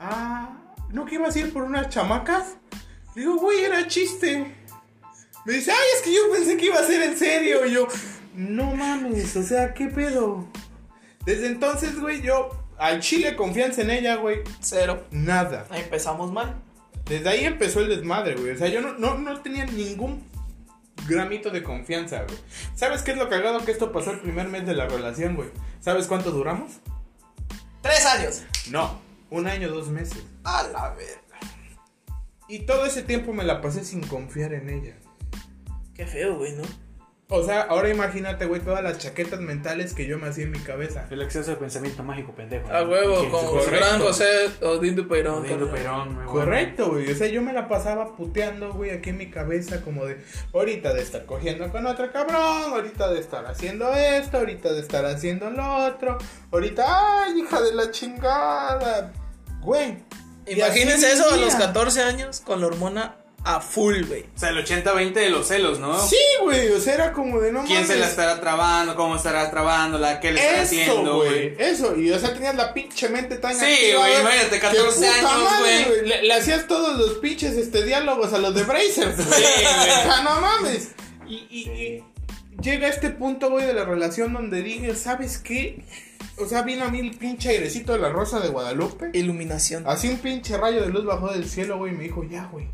[0.00, 0.56] Ah,
[0.88, 2.56] ¿no que ibas a ir por unas chamacas?
[3.14, 4.56] Le digo, güey, era chiste.
[5.44, 7.66] Me dice, ay, es que yo pensé que iba a ser en serio.
[7.66, 7.86] Y yo,
[8.34, 10.48] no mames, o sea, ¿qué pedo?
[11.26, 15.06] Desde entonces, güey, yo al chile confianza en ella, güey, Cero.
[15.10, 15.66] nada.
[15.70, 16.56] Ahí empezamos mal.
[17.04, 18.52] Desde ahí empezó el desmadre, güey.
[18.52, 20.24] O sea, yo no, no, no tenía ningún
[21.06, 22.38] gramito de confianza, güey.
[22.74, 25.50] ¿Sabes qué es lo cagado que esto pasó el primer mes de la relación, güey?
[25.80, 26.72] ¿Sabes cuánto duramos?
[27.82, 28.42] Tres años.
[28.70, 29.00] No,
[29.30, 30.24] un año, dos meses.
[30.44, 31.20] A la verga.
[32.48, 34.96] Y todo ese tiempo me la pasé sin confiar en ella.
[35.94, 36.64] Qué feo, güey, ¿no?
[37.32, 40.58] O sea, ahora imagínate, güey, todas las chaquetas mentales que yo me hacía en mi
[40.58, 41.06] cabeza.
[41.10, 42.68] El exceso de pensamiento mágico, pendejo.
[42.72, 43.70] A huevo, ¿Quién se como correcto.
[43.70, 44.26] Gran José
[44.62, 45.44] Odín de Peirón.
[45.44, 45.82] Odiando carnal.
[45.82, 47.08] Perón, güey, Correcto, güey.
[47.08, 50.20] O sea, yo me la pasaba puteando, güey, aquí en mi cabeza, como de
[50.52, 55.04] ahorita de estar cogiendo con otro cabrón, ahorita de estar haciendo esto, ahorita de estar
[55.04, 56.18] haciendo lo otro,
[56.50, 59.12] ahorita, ay, hija de la chingada,
[59.62, 59.98] güey.
[60.46, 64.26] Imagínense eso a los 14 años con la hormona a full, güey.
[64.34, 65.98] O sea, el 80-20 de los celos, ¿no?
[66.06, 68.94] Sí, güey, o sea, era como de no ¿Quién se la estará trabando?
[68.96, 70.20] ¿Cómo estará trabándola?
[70.20, 73.54] ¿Qué le está Eso, haciendo, güey, eso, y o sea, tenías la pinche mente tan
[73.54, 73.64] Sí,
[73.96, 76.06] güey, imagínate, que 14 puta años, güey.
[76.08, 79.40] Le, le hacías todos los pinches este, diálogos a los de Brazers, güey.
[79.42, 79.90] Sí, güey.
[80.00, 80.88] O sea, no mames.
[81.26, 82.04] Y, y- y
[82.60, 85.82] llega este punto, güey, de la relación donde dije, ¿sabes qué?
[86.38, 89.10] O sea, vino a mí el pinche airecito de la rosa de Guadalupe.
[89.12, 89.84] Iluminación.
[89.86, 92.68] Así un pinche rayo de luz bajó del cielo, güey, y me dijo, ya, güey.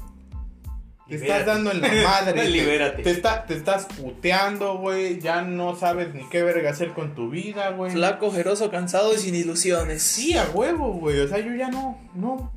[1.09, 1.41] Te Libérate.
[1.41, 2.33] estás dando en la madre.
[2.43, 3.03] te- Libérate.
[3.05, 5.21] Te, está, te estás puteando, güey.
[5.21, 7.93] Ya no sabes ni qué verga hacer con tu vida, güey.
[7.93, 10.03] Flaco, ojeroso, cansado y sin ilusiones.
[10.03, 11.21] Sí, a huevo, güey.
[11.21, 12.53] O sea, yo ya no, no,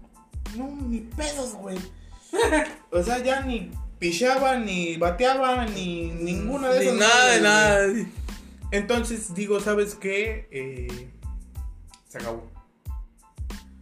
[0.57, 1.77] no, ni pedos, güey.
[2.91, 6.97] O sea, ya ni pichaba, ni bateaba, ni ninguna de Ni esas.
[6.99, 7.87] nada de nada.
[8.71, 10.47] Entonces digo, ¿sabes qué?
[10.51, 11.09] Eh,
[12.07, 12.49] se acabó.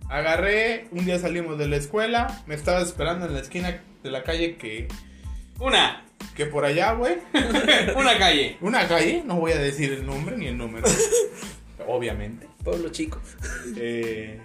[0.10, 4.24] Agarré, un día salimos de la escuela, me estaba esperando en la esquina de la
[4.24, 4.88] calle que,
[5.60, 7.18] Una, que por allá, güey.
[7.96, 8.58] una calle.
[8.62, 10.88] Una calle, no voy a decir el nombre ni el número.
[11.88, 12.48] obviamente.
[12.64, 13.20] Pueblo chico.
[13.76, 14.40] Eh,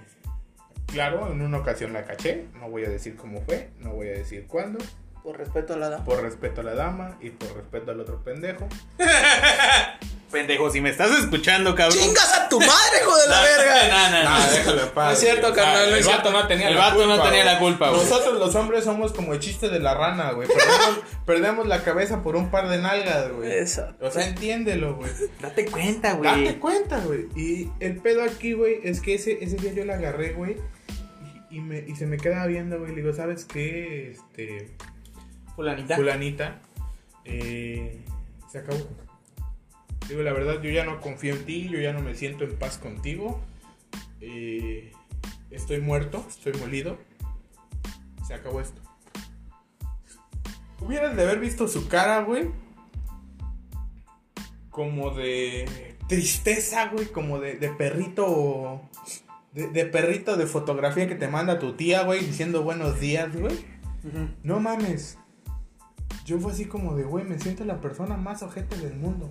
[0.87, 4.13] claro, en una ocasión la caché, no voy a decir cómo fue, no voy a
[4.13, 4.81] decir cuándo,
[5.23, 6.05] Por respeto a la dama.
[6.05, 8.69] por respeto a la dama y por respeto al otro pendejo.
[10.33, 11.99] Pendejo, si me estás escuchando, cabrón.
[11.99, 13.89] ¡Chingas a tu madre, hijo de la verga!
[13.89, 14.31] No, no, no.
[14.31, 15.55] Ah, déjalo paz, No es cierto, güey.
[15.55, 16.31] carnal, no es cierto.
[16.33, 17.55] no tenía El la vato no culpa, tenía güey.
[17.55, 18.01] la culpa, güey.
[18.03, 20.49] Nosotros los hombres somos como el chiste de la rana, güey.
[20.49, 23.53] Perdemos, perdemos la cabeza por un par de nalgas, güey.
[23.53, 24.07] Exacto.
[24.07, 25.11] O sea, entiéndelo, güey.
[25.41, 26.59] Date cuenta, Date güey.
[26.59, 27.29] cuenta, güey.
[27.37, 30.57] Y el pedo aquí, güey, es que ese, ese día yo la agarré, güey.
[31.51, 32.91] Y, y me, y se me queda viendo, güey.
[32.95, 34.13] Le digo, ¿sabes qué?
[34.13, 34.71] Este.
[35.55, 35.97] Fulanita.
[35.97, 36.61] Fulanita.
[37.27, 38.01] eh,
[38.51, 38.79] se acabó.
[40.09, 41.69] Digo, la verdad, yo ya no confío en ti.
[41.69, 43.41] Yo ya no me siento en paz contigo.
[44.21, 44.93] eh,
[45.51, 46.99] estoy muerto, estoy molido.
[48.27, 48.81] Se acabó esto.
[50.81, 52.51] Hubieras de haber visto su cara, güey.
[54.71, 57.07] Como de tristeza, güey.
[57.07, 58.83] Como de, de perrito.
[59.53, 62.25] De, de perrito de fotografía que te manda tu tía, güey.
[62.25, 63.57] Diciendo buenos días, güey.
[64.43, 65.19] No mames.
[66.25, 69.31] Yo fue así como de, güey, me siento la persona más ojete del mundo.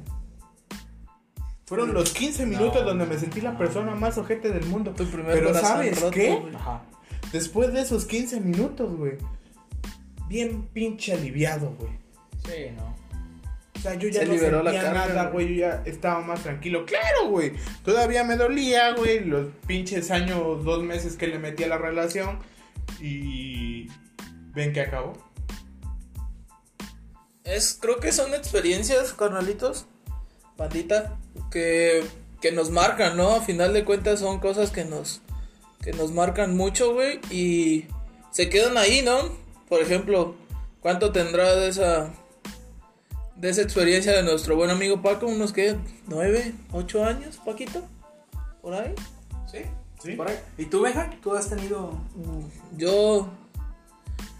[1.71, 4.91] Fueron los 15 minutos No, donde me sentí la persona más ojete del mundo.
[4.91, 6.35] Tu primer Pero ¿sabes roto, qué?
[6.35, 6.53] güey.
[6.53, 6.83] Ajá.
[7.31, 9.13] Después de esos 15 minutos, güey.
[10.27, 11.91] Bien pinche aliviado, güey.
[12.45, 12.93] Sí, no.
[13.77, 15.45] O sea, yo ya Se no liberó la sentía carga, nada, güey.
[15.45, 15.57] güey.
[15.59, 16.85] Yo ya estaba más tranquilo.
[16.85, 17.53] Claro, güey.
[17.85, 19.23] Todavía me dolía, güey.
[19.23, 22.39] Los pinches años, dos meses que le metí a la relación.
[22.99, 23.87] Y...
[24.53, 25.13] ¿Ven que acabó?
[27.45, 29.87] Es, creo que son experiencias, carnalitos,
[30.57, 31.17] bandita,
[31.51, 32.03] que,
[32.41, 33.31] que nos marcan, ¿no?
[33.31, 35.21] A final de cuentas son cosas que nos,
[35.81, 37.85] que nos marcan mucho, güey, y
[38.31, 39.17] se quedan ahí, ¿no?
[39.67, 40.35] Por ejemplo,
[40.81, 42.13] ¿cuánto tendrá de esa,
[43.35, 45.27] de esa experiencia de nuestro buen amigo Paco?
[45.27, 45.77] ¿Unos qué?
[46.07, 46.53] ¿Nueve?
[46.71, 47.83] ¿Ocho años, Paquito?
[48.61, 48.93] ¿Por ahí?
[49.51, 49.59] Sí.
[50.03, 50.13] Sí.
[50.13, 50.37] Por ahí.
[50.57, 51.09] ¿Y tú, Benja?
[51.21, 51.93] ¿Tú has tenido
[52.75, 53.29] Yo,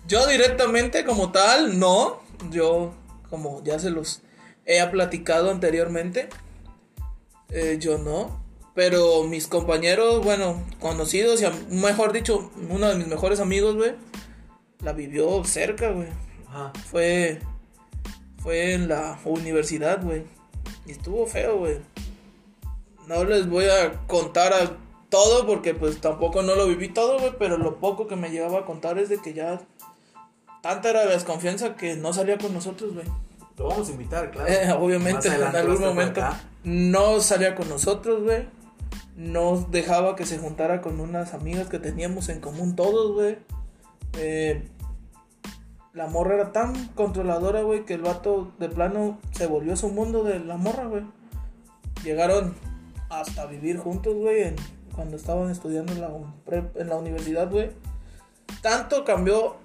[0.08, 2.22] yo directamente como tal, no.
[2.50, 2.94] Yo,
[3.30, 4.22] como ya se los
[4.66, 6.30] he platicado anteriormente,
[7.52, 8.42] eh, yo no.
[8.74, 13.96] Pero mis compañeros, bueno, conocidos y mejor dicho, uno de mis mejores amigos, güey,
[14.82, 16.08] la vivió cerca, güey.
[16.48, 16.72] Ajá.
[16.90, 17.40] Fue,
[18.42, 20.24] fue en la universidad, güey.
[20.86, 21.80] Y estuvo feo, güey.
[23.08, 24.78] no les voy a contar a
[25.10, 28.60] todo porque pues tampoco no lo viví todo, güey, pero lo poco que me llevaba
[28.60, 29.62] a contar es de que ya
[30.62, 33.06] tanta era la desconfianza que no salía con nosotros, güey.
[33.58, 34.50] Lo vamos a invitar, claro.
[34.50, 36.42] Eh, obviamente, en algún momento acá.
[36.64, 38.48] No salía con nosotros, güey.
[39.16, 43.38] No dejaba que se juntara con unas amigas que teníamos en común todos, güey.
[44.18, 44.68] Eh,
[45.94, 50.24] la morra era tan controladora, güey, que el vato de plano se volvió su mundo
[50.24, 51.04] de la morra, güey.
[52.04, 52.56] Llegaron
[53.10, 54.56] hasta vivir juntos, güey,
[54.96, 57.72] cuando estaban estudiando en la universidad, güey.
[58.62, 59.58] Tanto cambió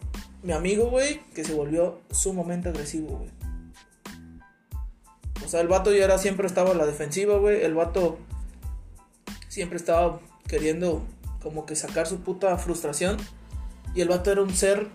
[0.42, 3.35] mi amigo, güey, que se volvió sumamente agresivo, güey.
[5.44, 7.62] O sea, el vato ya era, siempre estaba a la defensiva, güey.
[7.62, 8.18] El vato
[9.48, 11.02] siempre estaba queriendo
[11.42, 13.16] como que sacar su puta frustración.
[13.94, 14.88] Y el vato era un ser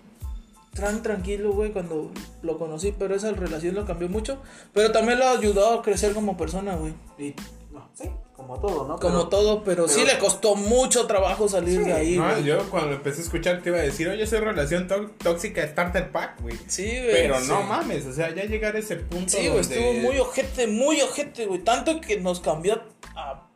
[0.74, 2.10] tan tranquilo, güey, cuando
[2.42, 2.94] lo conocí.
[2.98, 4.42] Pero esa relación lo cambió mucho.
[4.72, 6.94] Pero también lo ayudó a crecer como persona, güey.
[7.18, 7.34] Y,
[7.72, 8.10] no, sí,
[8.42, 8.98] como todo, ¿no?
[8.98, 12.44] Como Pero- todo, pero, sí le costó mucho trabajo salir Sí, de ahí, No, güey.
[12.44, 16.10] yo cuando empecé a escuchar te iba a decir, oye, soy relación tó- tóxica Starter
[16.12, 16.56] Pack, güey.
[16.66, 17.10] Sí, güey.
[17.12, 17.46] Pero sí.
[17.48, 19.28] no mames, o sea, ya llegar a ese punto.
[19.30, 21.60] Sí, güey, donde- estuvo muy ojete, muy ojete, güey.
[21.60, 22.82] Tanto que nos cambió
[23.16, 23.48] a...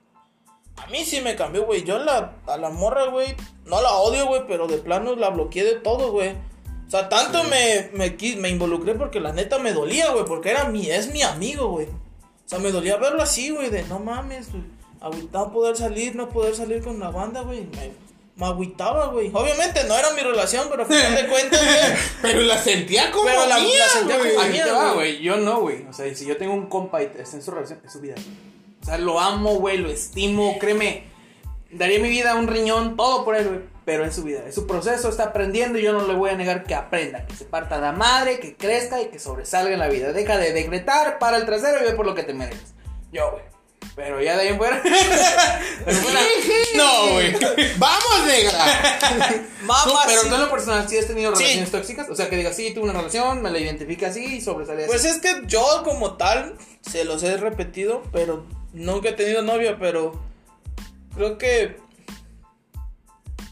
[0.79, 1.85] A mí sí me cambió, güey.
[1.85, 5.65] Yo la, a la morra, güey, no la odio, güey, pero de plano la bloqueé
[5.65, 6.33] de todo, güey.
[6.87, 10.65] O sea, tanto me, me, me involucré porque la neta me dolía, güey, porque era
[10.69, 11.87] mi, es mi amigo, güey.
[11.87, 14.63] O sea, me dolía verlo así, güey, de no mames, güey.
[15.01, 17.65] Agüi- No poder salir, no poder salir con la banda, güey.
[17.67, 17.93] Me,
[18.37, 19.31] me agüitaba, güey.
[19.33, 21.99] Obviamente no era mi relación, pero a final de cuentas, güey.
[22.23, 24.35] Pero la sentía como Pero la- mía, la sentía güey.
[24.35, 24.95] como mía, te va, güey.
[25.15, 25.23] güey.
[25.23, 25.87] Yo no, güey.
[25.89, 28.15] O sea, si yo tengo un compa y está en su relación, es su vida.
[28.83, 31.05] O sea, lo amo, güey, lo estimo, créeme.
[31.73, 33.61] Daría mi vida un riñón, todo por él, güey.
[33.85, 36.35] Pero es su vida, es su proceso, está aprendiendo y yo no le voy a
[36.37, 39.89] negar que aprenda, que se parta la madre, que crezca y que sobresalga en la
[39.89, 40.13] vida.
[40.13, 42.75] Deja de decretar para el trasero y ve por lo que te mereces.
[43.13, 43.45] Yo, güey.
[43.97, 44.81] Pero ya de ahí en fuera.
[46.77, 47.33] No, güey.
[47.79, 48.65] ¡Vamos, negra!
[50.07, 51.43] Pero tú en lo personal, ¿sí has tenido Sí.
[51.43, 52.09] relaciones tóxicas?
[52.11, 54.89] O sea, que digas, sí, tuve una relación, me la identifica así y sobresale así.
[54.91, 59.79] Pues es que yo como tal, se los he repetido, pero nunca he tenido novia,
[59.79, 60.21] pero
[61.15, 61.79] creo que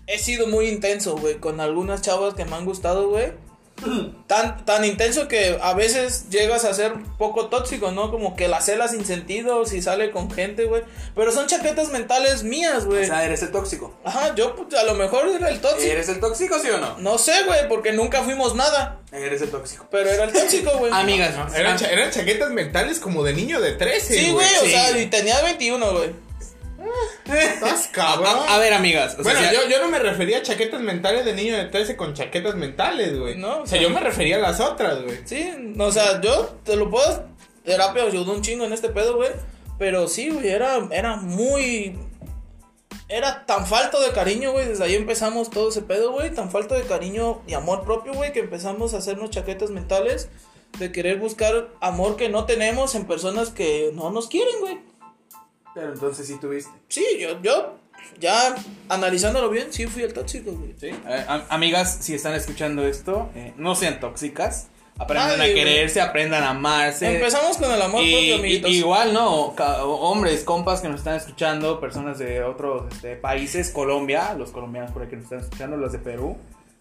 [0.07, 3.33] he sido muy intenso, güey, con algunas chavas que me han gustado, güey.
[4.27, 8.11] Tan, tan intenso que a veces llegas a ser poco tóxico, ¿no?
[8.11, 10.83] Como que la cela sin sentido, si sale con gente, güey.
[11.15, 13.03] Pero son chaquetas mentales mías, güey.
[13.03, 13.95] O sea, eres el tóxico.
[14.05, 15.93] Ajá, yo pues, a lo mejor era el tóxico.
[15.93, 16.99] ¿Eres el tóxico, sí o no?
[16.99, 19.01] No sé, güey, porque nunca fuimos nada.
[19.13, 19.87] Eres el tóxico.
[19.91, 20.91] Pero era el tóxico, güey.
[20.95, 24.65] Amigas, No, eran, cha- eran chaquetas mentales como de niño de 13, Sí, güey, o
[24.65, 24.71] sí.
[24.71, 26.11] sea, y tenía 21, güey.
[27.27, 28.37] Estás cabrón.
[28.49, 29.17] a, a ver, amigas.
[29.19, 32.55] O bueno, yo no me refería a chaquetas mentales de niño de 13 con chaquetas
[32.55, 33.37] mentales, güey.
[33.37, 35.19] No, o sea, yo me refería a las otras, güey.
[35.25, 37.29] Sí, o sea, yo te lo puedo.
[37.65, 39.31] Terapia ayudó un chingo en este pedo, güey.
[39.79, 41.99] Pero sí, güey, era, era muy.
[43.09, 44.67] Era tan falto de cariño, güey.
[44.67, 46.31] Desde ahí empezamos todo ese pedo, güey.
[46.31, 50.29] Tan falto de cariño y amor propio, güey, que empezamos a hacernos chaquetas mentales.
[50.79, 54.79] De querer buscar amor que no tenemos en personas que no nos quieren, güey.
[55.75, 56.71] Pero entonces sí tuviste.
[56.89, 57.75] Sí, yo, yo,
[58.21, 58.55] ya
[58.89, 60.75] analizándolo bien, sí fui el tóxico, güey.
[60.79, 60.89] Sí.
[60.89, 64.69] Eh, am- amigas, si están escuchando esto, eh, no sean tóxicas.
[64.97, 65.55] Aprendan a güey.
[65.55, 67.17] quererse, aprendan a amarse.
[67.17, 69.47] Empezamos con el amor Y- propio, y- igual, ¿no?
[69.57, 75.03] Hombres, compas que nos están escuchando, personas de otros este, países, Colombia, los colombianos por
[75.03, 76.37] ahí que nos están escuchando, los de Perú,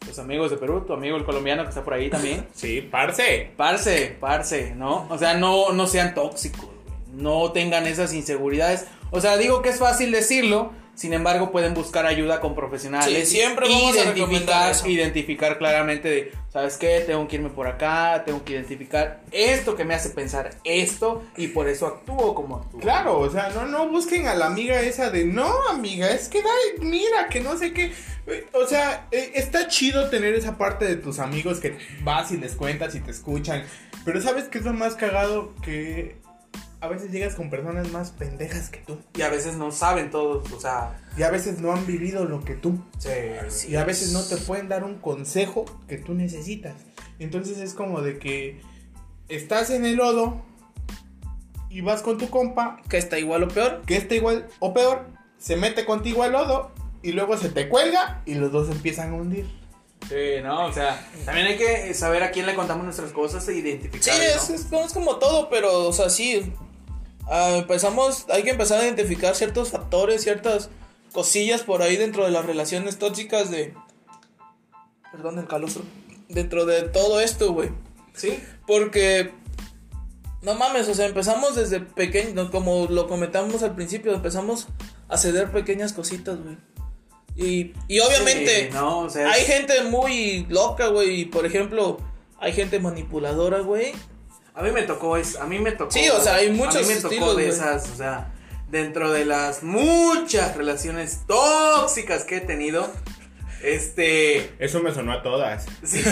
[0.06, 2.46] los amigos de Perú, tu amigo el colombiano que está por ahí también.
[2.54, 3.50] Sí, parce.
[3.58, 5.08] Parce, parce, ¿no?
[5.10, 6.70] O sea, no, no sean tóxicos.
[7.14, 8.86] No tengan esas inseguridades.
[9.12, 10.72] O sea, digo que es fácil decirlo.
[10.96, 13.28] Sin embargo, pueden buscar ayuda con profesionales.
[13.28, 14.88] Sí, siempre vamos a recomendar identificar, eso.
[14.88, 17.00] identificar claramente de, ¿sabes qué?
[17.00, 21.48] Tengo que irme por acá, tengo que identificar esto que me hace pensar esto y
[21.48, 22.80] por eso actúo como actúo.
[22.80, 26.38] Claro, o sea, no, no busquen a la amiga esa de, no, amiga, es que,
[26.38, 27.92] ay, mira, que no sé qué.
[28.54, 32.54] O sea, eh, está chido tener esa parte de tus amigos que vas y les
[32.54, 33.64] cuentas y te escuchan.
[34.06, 35.56] Pero ¿sabes qué es lo más cagado?
[35.64, 36.18] Que
[36.84, 38.98] a veces llegas con personas más pendejas que tú.
[39.16, 42.44] Y a veces no saben todos, o sea, Y a veces no han vivido lo
[42.44, 42.78] que tú.
[43.00, 46.76] sí, Y a veces no te pueden dar un consejo que tú necesitas.
[47.20, 48.60] Entonces es como de que
[49.30, 50.42] estás en el lodo
[51.70, 53.82] y vas con tu compa Que está igual o peor.
[53.86, 55.06] que está igual o peor,
[55.38, 59.16] se mete contigo al lodo y luego se te cuelga y los dos empiezan a
[59.16, 59.50] hundir.
[60.10, 63.54] Sí, no, o sea, también hay que saber a quién le contamos nuestras cosas e
[63.54, 64.22] Sí, identificar.
[64.22, 66.52] es, es, es como todo, pero, o sea, sí.
[67.28, 70.70] Ah, empezamos, hay que empezar a identificar ciertos factores, ciertas
[71.12, 73.74] cosillas por ahí dentro de las relaciones tóxicas de.
[75.12, 75.84] Perdón, el calostro.
[76.30, 77.70] Dentro de todo esto, güey.
[78.14, 78.40] Sí.
[78.66, 79.32] Porque
[80.42, 84.68] No mames, o sea, empezamos desde pequeño, como lo comentamos al principio, empezamos
[85.08, 86.58] a ceder pequeñas cositas, güey.
[87.36, 91.26] Y, y obviamente Sí, no, o sea, hay gente muy loca, güey.
[91.26, 91.98] Por ejemplo,
[92.40, 93.94] hay gente manipuladora, güey.
[94.56, 95.92] A mí me tocó es, a mí me tocó.
[95.92, 98.32] Sí, o sea, hay A muchos mí me tocó de esas, o sea,
[98.70, 102.92] dentro de las muchas relaciones tóxicas que he tenido,
[103.64, 105.66] este, Eso me sonó a todas.
[105.84, 106.04] sí,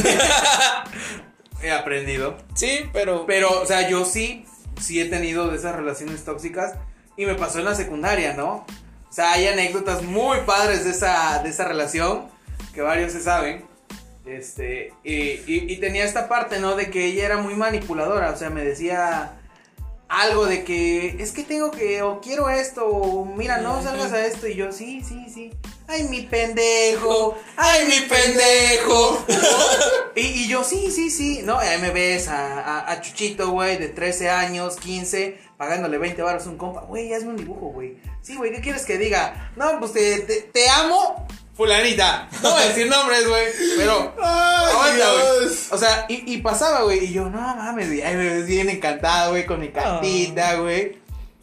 [1.61, 2.37] he aprendido.
[2.55, 3.25] Sí, pero.
[3.25, 4.45] Pero, o sea, yo sí,
[4.79, 6.75] sí he tenido de esas relaciones tóxicas
[7.17, 8.65] y me pasó en la secundaria, ¿no?
[9.09, 12.27] O sea, hay anécdotas muy padres de esa, de esa relación
[12.73, 13.65] que varios se saben.
[14.25, 16.75] Este, y, y- y tenía esta parte, ¿no?
[16.75, 19.37] De que ella era muy manipuladora, o sea, me decía
[20.07, 24.25] algo de que es que tengo que, o quiero esto, o mira, no salgas a
[24.25, 25.51] esto, y yo, sí, sí, sí.
[25.87, 29.25] Ay, mi pendejo, ay, mi pendejo.
[30.15, 31.41] y, y yo, sí, sí, sí.
[31.43, 36.21] No, ahí me ves a, a- a Chuchito, güey, de 13 años, 15, pagándole 20
[36.21, 36.81] baros a un compa.
[36.81, 37.97] Güey, hazme un dibujo, güey.
[38.21, 39.51] Sí, güey, ¿qué quieres que diga?
[39.55, 41.25] No, pues te, te, te amo,
[41.61, 42.27] fulanita.
[42.41, 43.45] No voy a decir nombres, güey,
[43.77, 44.13] pero...
[44.17, 45.47] aguanta, güey.
[45.69, 48.67] O sea, y, y pasaba, güey, y yo, no mames, güey, ay, me ves bien
[48.67, 50.99] encantado, güey, con mi cartita, güey.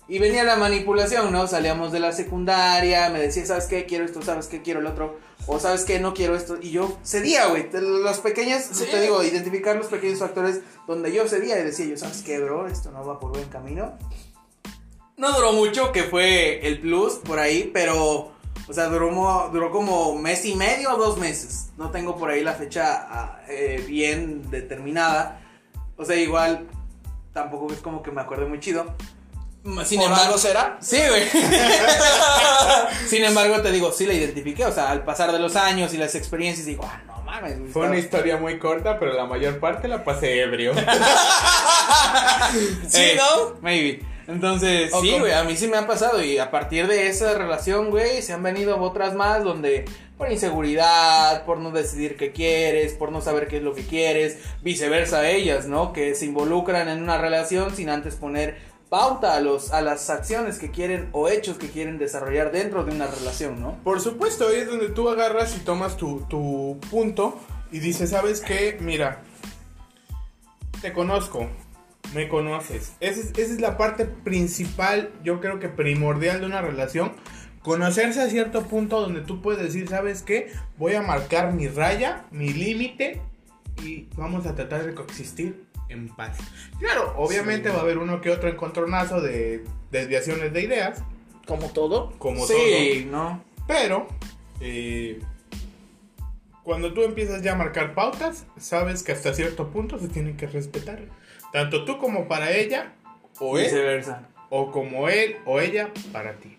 [0.09, 1.47] Y venía la manipulación, ¿no?
[1.47, 3.85] Salíamos de la secundaria, me decía, ¿sabes qué?
[3.87, 4.61] Quiero esto, ¿sabes qué?
[4.61, 5.21] Quiero el otro.
[5.47, 6.01] O ¿sabes qué?
[6.01, 6.59] No quiero esto.
[6.61, 7.69] Y yo cedía, güey.
[7.73, 8.87] Los pequeños, Sí.
[8.91, 12.67] te digo, identificar los pequeños factores donde yo cedía y decía yo, ¿sabes qué, bro?
[12.67, 13.99] Esto no va por buen camino.
[15.19, 18.33] No duró mucho, que fue el plus por ahí, pero...
[18.69, 21.71] O sea, duró, duró como mes y medio o dos meses.
[21.79, 25.41] No tengo por ahí la fecha ah, eh, bien determinada.
[25.97, 26.69] O sea, igual
[27.33, 28.95] tampoco es como que me acuerdo muy chido.
[29.85, 30.79] Sin ¿Por embargo, algo será?
[30.81, 31.29] Sí, güey.
[33.09, 34.65] Sin embargo, te digo, sí la identifiqué.
[34.65, 37.73] O sea, al pasar de los años y las experiencias, digo, ah, no mames.
[37.73, 40.73] Fue una historia muy corta, pero la mayor parte la pasé ebrio.
[42.89, 43.59] Sí, Eh, ¿no?
[43.61, 44.01] Maybe.
[44.29, 46.23] Entonces, O sí, güey, a mí sí me ha pasado.
[46.23, 49.87] Y a partir de esa relación, güey, se han venido otras más donde
[50.19, 54.39] por inseguridad, por no decidir qué quieres, por no saber qué es lo que quieres,
[54.63, 55.95] viceversa ellas, ¿no?
[55.95, 58.59] Que se involucran en una relación sin antes poner
[58.91, 62.93] pauta a, los, a las acciones que quieren o hechos que quieren desarrollar dentro de
[62.93, 63.79] una relación, ¿no?
[63.83, 67.39] Por supuesto, ahí es donde tú agarras y tomas tu, tu punto
[67.73, 68.77] y dices, ¿sabes qué?
[68.81, 69.23] Mira,
[70.83, 71.49] te conozco,
[72.15, 72.95] me conoces.
[73.01, 77.13] Esa es, esa es la parte principal, yo creo que primordial de una relación.
[77.63, 80.53] Conocerse a cierto punto donde tú puedes decir, ¿sabes qué?
[80.79, 83.21] Voy a marcar mi raya, mi límite
[83.85, 86.39] y vamos a tratar de coexistir en paz.
[86.79, 87.75] Claro, obviamente Sí.
[87.75, 91.03] va a haber uno que otro encontronazo de desviaciones de ideas,
[91.47, 92.13] Como todo.
[92.19, 92.57] como todo.
[92.57, 93.43] sí, ¿no?
[93.67, 94.07] Pero,
[94.61, 95.21] eh,
[96.63, 100.47] cuando tú empiezas ya a marcar pautas, sabes que hasta cierto punto se tienen que
[100.47, 101.01] respetar.
[101.59, 102.93] Tanto tú como para ella,
[103.41, 104.29] o él, Viceversa.
[104.51, 106.55] o como él o ella para ti.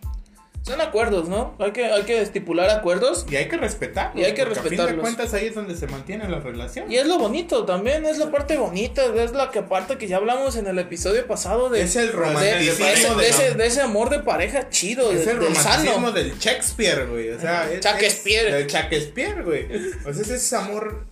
[0.61, 1.55] Son acuerdos, ¿no?
[1.57, 3.25] Hay que, hay que estipular acuerdos.
[3.31, 4.21] Y hay que respetarlos.
[4.21, 5.01] Y hay que porque A fin de respetarlos.
[5.01, 6.91] cuentas ahí es donde se mantiene la relación.
[6.91, 10.17] Y es lo bonito también, es la parte bonita, es la que aparte que ya
[10.17, 14.09] hablamos en el episodio pasado de, Es el romanticismo de ese, de- de ese- amor
[14.09, 16.11] de pareja chido, Es el romanticismo sano.
[16.11, 17.29] del Shakespeare, güey.
[17.29, 18.47] O sea, es, Shakespeare.
[18.49, 19.65] es- del Shakespeare, güey.
[20.05, 21.05] O sea, es ese amor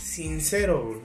[0.00, 0.98] sincero, güey.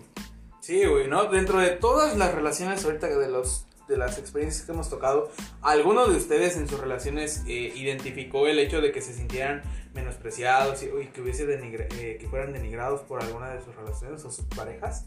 [0.62, 1.26] Sí, güey, ¿no?
[1.26, 5.30] Dentro de todas las relaciones ahorita de los de las experiencias que hemos tocado,
[5.62, 10.82] ¿alguno de ustedes en sus relaciones eh, identificó el hecho de que se sintieran menospreciados
[10.84, 14.32] y, y que hubiese denigre- eh, que fueran denigrados por alguna de sus relaciones o
[14.32, 15.04] sus parejas?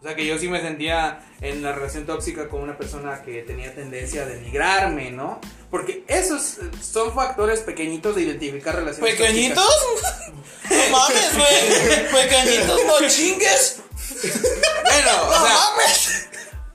[0.00, 3.42] O sea, que yo sí me sentía en la relación tóxica con una persona que
[3.42, 5.40] tenía tendencia a denigrarme, ¿no?
[5.68, 9.66] Porque esos eh, son factores pequeñitos de identificar relaciones ¿Pequeñitos?
[10.70, 12.22] No mames, güey.
[12.28, 13.80] Pequeñitos, no chingues.
[15.02, 16.28] Bueno, o No sea, mames.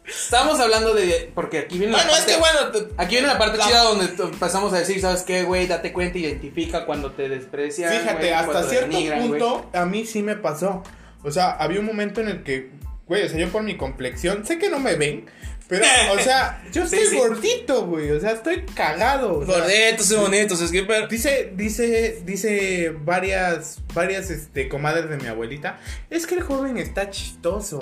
[0.07, 1.31] estamos hablando de...
[1.33, 2.59] Porque aquí viene la Bueno, es parte- que bueno.
[2.71, 4.07] te- Aquí viene la parte La- chida donde
[4.39, 5.67] pasamos a decir, ¿sabes qué, güey?
[5.67, 7.91] Date cuenta, identifica cuando te desprecian.
[7.91, 9.39] Fíjate, güey, hasta cierto denigran, güey.
[9.41, 10.83] punto a mí sí me pasó.
[11.23, 12.71] O sea, había un momento en el que,
[13.07, 15.25] güey, o sea, yo por mi complexión, sé que no me ven,
[15.67, 15.83] pero,
[16.13, 17.17] o sea, yo estoy sí.
[17.17, 19.43] gordito, güey, o sea, estoy cagado.
[19.43, 21.07] Gorditos y bonitos, skipper.
[21.07, 25.79] Dice, dice, dice varias, varias, este, comadres de mi abuelita,
[26.11, 27.79] es que el joven está chistoso.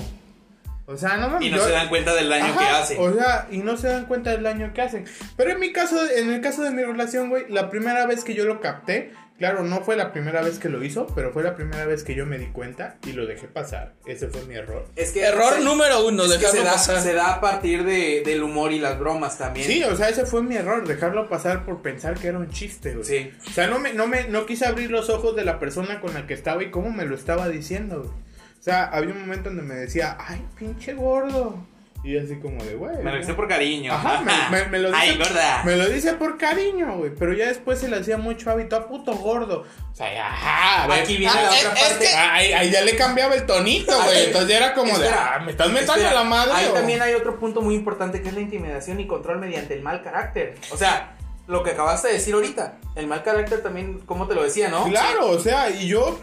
[0.85, 1.47] O sea, no mames.
[1.47, 2.97] Y no yo- se dan cuenta del daño Ajá, que hace.
[2.99, 5.05] O sea, y no se dan cuenta del daño que hacen.
[5.37, 8.33] Pero en mi caso, en el caso de mi relación, güey, la primera vez que
[8.33, 11.55] yo lo capté, claro, no fue la primera vez que lo hizo, pero fue la
[11.55, 13.93] primera vez que yo me di cuenta y lo dejé pasar.
[14.05, 14.85] Ese fue mi error.
[14.97, 17.01] Es que Error se- número uno, es dejarlo se da, pasar.
[17.01, 19.65] se da a partir de, del humor y las bromas también.
[19.65, 22.91] Sí, o sea, ese fue mi error, dejarlo pasar por pensar que era un chiste,
[22.93, 23.05] güey.
[23.05, 23.31] Sí.
[23.47, 26.13] O sea, no me, no me, no quise abrir los ojos de la persona con
[26.13, 28.32] la que estaba y cómo me lo estaba diciendo, güey.
[28.63, 31.57] O sea, había un momento donde me decía, ay, pinche gordo,
[32.05, 32.95] Y así como de, güey.
[33.03, 33.93] Me lo hice por cariño.
[33.93, 35.01] Ajá, me, me- me lo dice.
[35.01, 35.63] Ay, gorda.
[35.65, 37.11] Me lo dice por cariño, güey.
[37.13, 39.65] Pero ya después se le hacía mucho hábito a puto gordo.
[39.91, 41.01] O sea, ya, ajá, a ver.
[41.01, 42.05] Aquí viene Ah, la es- otra es parte.
[42.05, 44.25] que- Ahí, ahí ya le cambiaba el tonito, güey.
[44.27, 46.53] Entonces ya era como de, ah, me estás metiendo Espera, la madre.
[46.53, 49.73] Ahí o- también hay otro punto muy importante que es la intimidación y control mediante
[49.73, 50.55] el mal carácter.
[50.71, 51.15] O sea,
[51.47, 54.85] lo que acabaste de decir ahorita, el mal carácter también, como te lo decía, ¿no?
[54.85, 56.17] Claro, o sea, y yo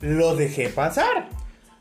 [0.00, 1.28] lo dejé pasar.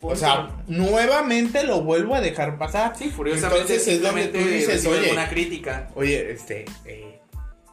[0.01, 2.95] O sea, nuevamente lo vuelvo a dejar pasar.
[2.97, 5.89] Sí, furiosamente Entonces es donde tú dices, recibe oye, una crítica.
[5.95, 7.19] oye, este, eh,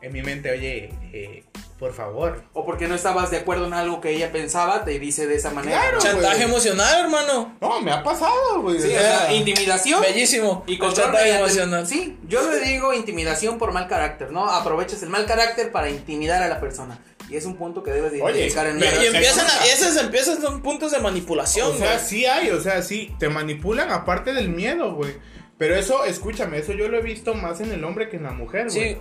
[0.03, 1.45] en mi mente, oye, eh,
[1.79, 2.43] por favor.
[2.53, 5.51] O porque no estabas de acuerdo en algo que ella pensaba, te dice de esa
[5.51, 5.79] manera.
[5.79, 5.97] Claro.
[5.97, 6.03] ¿no?
[6.03, 6.49] Chantaje güey.
[6.49, 7.57] emocional, hermano.
[7.61, 8.81] No, me ha pasado, güey.
[8.81, 10.01] Sí, o sea, intimidación.
[10.01, 10.65] Bellísimo.
[10.67, 11.87] Y control chantaje emocional.
[11.87, 14.49] Sí, yo le digo intimidación por mal carácter, ¿no?
[14.49, 16.99] Aprovechas el mal carácter para intimidar a la persona.
[17.29, 20.41] Y es un punto que debes de identificar en Y se empiezan a, esos empiezan
[20.41, 22.07] son puntos de manipulación, O sea, güey.
[22.07, 25.17] sí hay, o sea, sí, te manipulan aparte del miedo, güey.
[25.59, 28.31] Pero eso, escúchame, eso yo lo he visto más en el hombre que en la
[28.33, 28.95] mujer, güey.
[28.95, 28.99] Sí.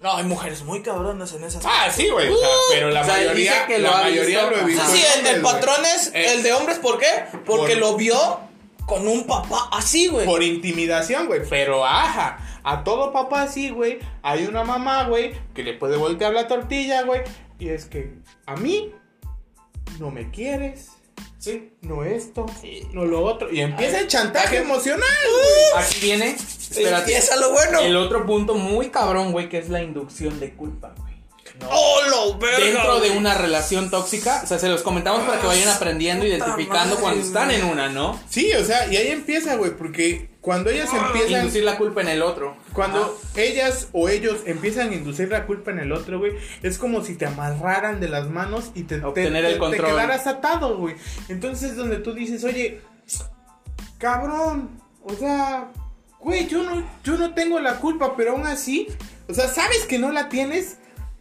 [0.00, 2.28] No, hay mujeres muy cabronas en esas Ah, sí, güey.
[2.28, 4.50] o sea, pero la o sea, mayoría, que la mayoría visto.
[4.50, 4.86] lo he Sí, visto.
[4.90, 7.06] sí, el, el hombres, patrón es el de hombres, ¿por qué?
[7.46, 8.40] Porque Por- lo vio
[8.84, 10.26] con un papá así, güey.
[10.26, 11.42] Por intimidación, güey.
[11.48, 13.98] Pero ajá, a todo papá así, güey.
[14.22, 17.22] Hay una mamá, güey, que le puede voltear la tortilla, güey.
[17.58, 18.14] Y es que
[18.46, 18.92] a mí
[19.98, 20.90] no me quieres.
[21.38, 21.72] Sí.
[21.80, 22.46] No esto,
[22.92, 23.52] no lo otro.
[23.52, 25.08] Y empieza el chantaje emocional,
[25.76, 26.30] Aquí viene.
[26.30, 27.00] Espérate.
[27.00, 27.80] Empieza lo bueno.
[27.80, 31.12] El otro punto muy cabrón, güey, que es la inducción de culpa, güey.
[31.60, 31.68] ¿no?
[31.70, 32.58] ¡Oh, lo verga!
[32.58, 33.18] Dentro de güey!
[33.18, 37.20] una relación tóxica, o sea, se los comentamos para que vayan aprendiendo, identificando madre, cuando
[37.20, 37.60] están güey.
[37.60, 38.18] en una, ¿no?
[38.28, 42.08] Sí, o sea, y ahí empieza, güey, porque cuando ellas empiezan, Inducir la culpa en
[42.08, 42.56] el otro.
[42.74, 46.32] cuando ellas o ellos empiezan a inducir la culpa en el otro, güey,
[46.62, 49.58] es como si te amarraran de las manos y te, te- Obtener el te- te
[49.60, 49.86] control.
[49.90, 50.96] quedaras atado, güey.
[51.28, 52.80] Entonces es donde tú dices, oye,
[53.98, 55.70] cabrón, o sea,
[56.20, 58.88] güey, yo no, yo no tengo la culpa, pero aún así,
[59.28, 60.78] o sea, sabes que no la tienes,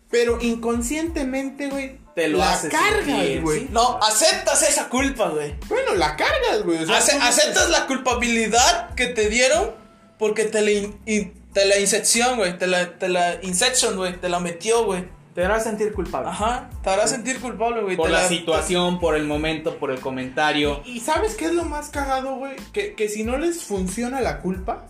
[0.09, 3.59] pero inconscientemente, güey, Te lo la haces cargas, sentir, güey.
[3.62, 3.70] ¿sí?
[3.72, 5.55] No, aceptas esa culpa, güey.
[5.70, 6.84] Bueno, la cargas, güey.
[6.84, 9.72] O sea, Ace- aceptas la culpabilidad que te dieron
[10.20, 12.57] porque te la, in- te la incepción, güey.
[12.57, 14.20] Te la, te la inception, güey.
[14.20, 15.05] Te la metió, güey.
[15.34, 16.30] Te hará sentir culpable.
[16.30, 16.70] Ajá.
[16.84, 17.95] Te hará sentir culpable, güey.
[17.95, 20.82] Por Te la situación, por el momento, por el comentario.
[20.86, 22.57] ¿Y sabes qué es lo más cagado, güey?
[22.74, 24.88] Que, que si no les funciona la culpa,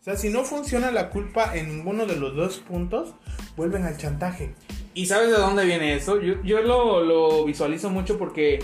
[0.00, 3.10] o sea, si no funciona la culpa en ninguno de los dos puntos,
[3.54, 4.54] vuelven al chantaje.
[4.94, 6.20] ¿Y sabes de dónde viene eso?
[6.20, 8.58] Yo, yo lo, lo visualizo mucho porque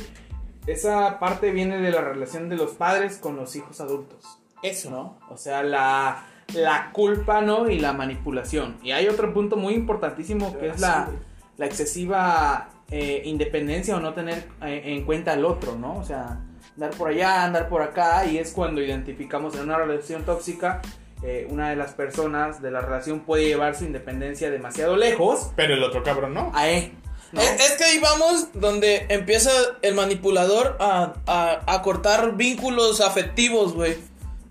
[0.66, 4.38] esa parte viene de la relación de los padres con los hijos adultos.
[4.62, 4.90] Eso.
[4.90, 5.18] ¿no?
[5.30, 7.68] O sea, la, la culpa, ¿no?
[7.70, 8.76] Y la manipulación.
[8.82, 11.08] Y hay otro punto muy importantísimo que es la,
[11.56, 15.96] la excesiva eh, independencia o no tener eh, en cuenta al otro, ¿no?
[15.98, 16.40] O sea,
[16.74, 20.82] andar por allá, andar por acá, y es cuando identificamos en una relación tóxica,
[21.22, 25.50] eh, una de las personas de la relación puede llevar su independencia demasiado lejos.
[25.56, 26.52] Pero el otro cabrón no.
[26.54, 26.92] A E.
[27.32, 27.40] ¿no?
[27.40, 29.50] Es, es que ahí vamos donde empieza
[29.82, 33.96] el manipulador a, a, a cortar vínculos afectivos, güey.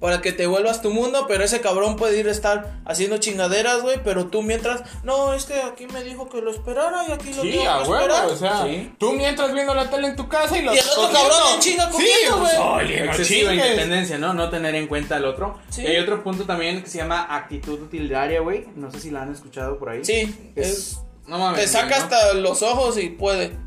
[0.05, 3.81] Para que te vuelvas tu mundo, pero ese cabrón puede ir a estar haciendo chingaderas,
[3.81, 3.99] güey.
[4.03, 7.41] Pero tú mientras, no, es que aquí me dijo que lo esperara y aquí lo
[7.41, 8.25] Sí, tengo a que huevo, esperar.
[8.27, 8.93] o sea, Sí.
[8.99, 11.59] tú mientras viendo la tele en tu casa y lo Y el otro cabrón en
[11.59, 12.55] chinga comiendo, güey.
[12.85, 13.65] oye, no excesiva chingues.
[13.71, 14.33] independencia, ¿no?
[14.35, 15.57] No tener en cuenta al otro.
[15.69, 15.81] Sí.
[15.81, 18.67] Y hay otro punto también que se llama actitud utilitaria, güey.
[18.75, 20.05] No sé si la han escuchado por ahí.
[20.05, 21.59] Sí, Es- es- No mames.
[21.61, 22.03] te saca ¿no?
[22.03, 23.57] hasta los ojos y puede.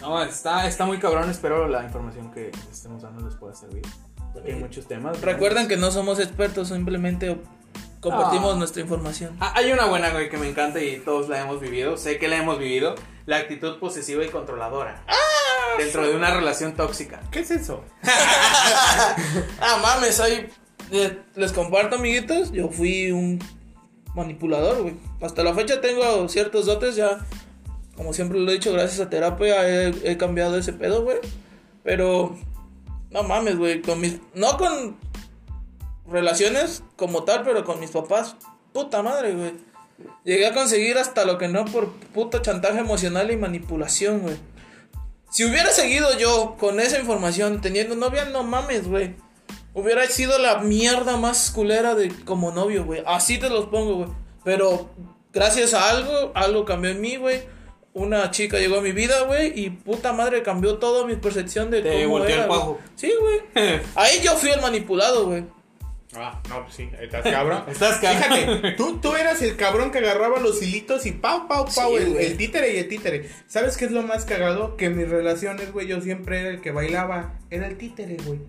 [0.00, 1.28] No, está, está muy cabrón.
[1.28, 3.82] Espero la información que estemos dando les pueda servir.
[4.46, 5.20] Hay muchos temas.
[5.20, 7.36] Recuerden que no somos expertos, simplemente
[8.00, 8.58] compartimos Ah.
[8.58, 9.36] nuestra información.
[9.40, 11.96] Ah, Hay una buena, güey, que me encanta y todos la hemos vivido.
[11.96, 12.94] Sé que la hemos vivido.
[13.26, 15.04] La actitud posesiva y controladora.
[15.78, 17.20] Dentro de una relación tóxica.
[17.30, 17.84] ¿Qué es eso?
[19.60, 20.46] Ah, mames, ahí
[20.90, 22.50] eh, les comparto, amiguitos.
[22.52, 23.38] Yo fui un
[24.14, 24.94] manipulador, güey.
[25.20, 27.24] Hasta la fecha tengo ciertos dotes, ya.
[27.96, 31.18] Como siempre lo he dicho, gracias a terapia he, he cambiado ese pedo, güey.
[31.84, 32.36] Pero,
[33.12, 33.82] no mames, güey.
[33.82, 34.18] Con mis.
[34.34, 34.96] No con
[36.08, 38.36] relaciones como tal, pero con mis papás.
[38.72, 39.52] Puta madre, güey.
[40.24, 44.36] Llegué a conseguir hasta lo que no por puto chantaje emocional y manipulación, güey.
[45.30, 49.14] Si hubiera seguido yo con esa información teniendo novia, no mames, güey.
[49.74, 53.02] Hubiera sido la mierda más culera de como novio, güey.
[53.06, 54.10] Así te los pongo, güey.
[54.44, 54.90] Pero
[55.32, 57.42] gracias a algo, algo cambió en mí, güey.
[57.94, 61.82] Una chica llegó a mi vida, güey, y puta madre cambió toda mi percepción de
[61.82, 62.60] Te cómo volteó era, el güey.
[62.60, 62.80] cuajo.
[62.96, 63.40] Sí, güey.
[63.94, 65.44] Ahí yo fui el manipulado, güey.
[66.14, 67.64] Ah, no, pues sí, estás cabrón.
[67.68, 68.22] Estás cabrón.
[68.22, 72.02] Fíjate, tú, tú eras el cabrón que agarraba los hilitos y pau, pau, pau, Sí,
[72.02, 72.26] el, güey.
[72.26, 73.30] el títere y el títere.
[73.46, 74.76] ¿Sabes qué es lo más cagado?
[74.76, 77.38] Que en mis relaciones, güey, yo siempre era el que bailaba.
[77.50, 78.40] Era el títere, güey.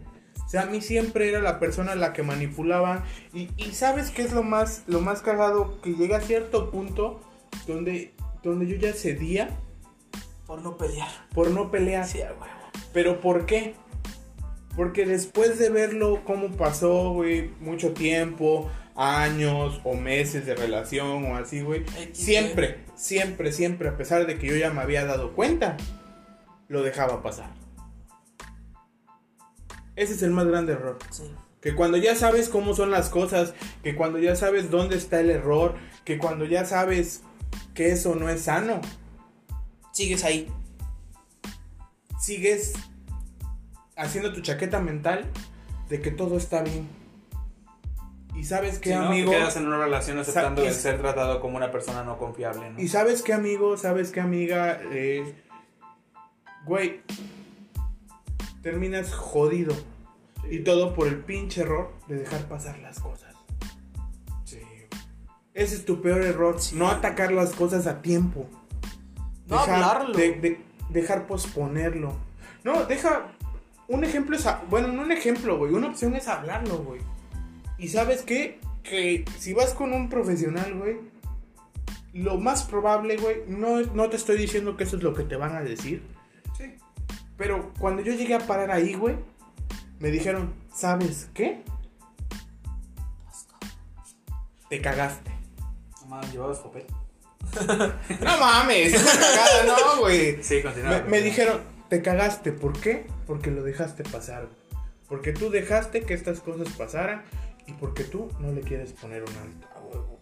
[0.47, 3.03] sea, a mí siempre era la persona la que manipulaban.
[3.33, 5.79] Y, y sabes qué es lo más, lo más cagado?
[5.81, 7.21] Que llega a cierto punto
[7.65, 8.13] donde,
[8.43, 9.49] donde yo ya cedía
[10.45, 11.09] Por no pelear.
[11.33, 12.05] por no pelear.
[12.05, 12.19] Sí.
[12.93, 13.75] ¿Pero por qué?
[14.75, 21.35] Porque después de verlo cómo pasó, güey, mucho tiempo, años o meses de relación o
[21.35, 25.77] así, güey, siempre, siempre, siempre, a pesar de que yo ya me había dado cuenta,
[26.67, 27.51] lo dejaba pasar.
[29.95, 30.97] Ese es el más grande error.
[31.11, 31.31] Sí.
[31.61, 35.29] Que cuando ya sabes cómo son las cosas, que cuando ya sabes dónde está el
[35.29, 37.21] error, que cuando ya sabes
[37.73, 38.81] que eso no es sano,
[39.91, 40.51] Sigues ahí.
[42.19, 42.73] sigues
[43.95, 45.25] haciendo tu chaqueta mental
[45.89, 46.87] de que todo está bien.
[48.35, 49.05] Y sabes que Sí, ¿no?
[49.05, 52.71] amigo, Te quedas en una relación aceptando el ser tratado como una persona no confiable,
[52.71, 52.81] ¿no?
[52.81, 55.35] y sabes que amigo, sabes que amiga, eh,
[56.65, 57.01] güey,
[58.63, 59.75] terminas jodido.
[60.49, 63.32] Y todo por el pinche error de dejar pasar las cosas.
[65.53, 66.75] Ese es tu peor error, Sí.
[66.75, 68.47] no atacar las cosas a tiempo.
[69.47, 70.17] No hablarlo.
[70.17, 72.15] de- de- dejar posponerlo.
[72.63, 73.31] No, deja.
[73.87, 74.45] Un ejemplo es.
[74.47, 75.73] a- bueno, no un ejemplo, güey.
[75.73, 77.01] Una opción es hablarlo, güey.
[77.77, 78.59] Y sabes qué?
[78.83, 80.97] Que si vas con un profesional, güey.
[82.13, 83.43] Lo más probable, güey.
[83.47, 86.03] No, no te estoy diciendo que eso es lo que te van a decir.
[86.57, 86.75] Sí.
[87.37, 89.17] Pero cuando yo llegué a parar ahí, güey.
[89.99, 91.63] Me dijeron, ¿sabes qué?
[94.69, 95.31] Te cagaste.
[96.03, 96.85] No mames, llevabas papel.
[98.21, 100.41] No mames, es una cagada, no, güey.
[100.43, 101.03] Sí, continúa.
[101.07, 103.05] Me, dijeron, te cagaste, ¿por qué?
[103.27, 104.47] Porque lo dejaste pasar.
[105.07, 107.23] Porque tú dejaste que estas cosas pasaran
[107.67, 109.67] y porque tú no le quieres poner un alto.
[109.75, 110.19] A huevo.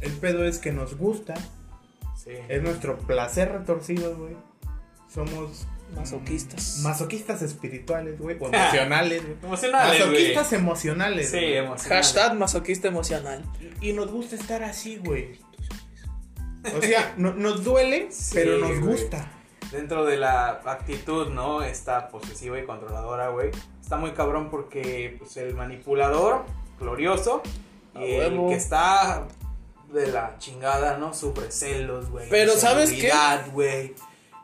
[0.00, 1.34] El pedo es que nos gusta,
[2.16, 2.32] Sí.
[2.48, 4.36] es nuestro placer retorcido, güey.
[5.12, 6.80] Somos Masoquistas.
[6.82, 9.36] masoquistas espirituales, güey, o emocionales, güey.
[9.42, 10.10] Emocionales, güey.
[10.10, 11.30] Masoquistas emocionales.
[11.30, 11.56] Sí, güey.
[11.56, 12.06] emocionales.
[12.06, 13.44] Hashtag masoquista emocional.
[13.80, 15.38] Y nos gusta estar así, güey.
[16.76, 19.30] O sea, no- nos duele, Sí, pero nos gusta.
[19.72, 21.62] Dentro de la actitud, ¿no?
[21.62, 23.50] Esta posesiva y controladora, güey.
[23.80, 26.44] Está muy cabrón porque pues, el manipulador,
[26.78, 27.42] glorioso,
[27.94, 29.26] y el que está
[29.92, 31.14] de la chingada, ¿no?
[31.14, 32.28] Sufre celos, güey.
[32.30, 33.12] Pero, ¿sabes qué?
[33.52, 33.94] güey.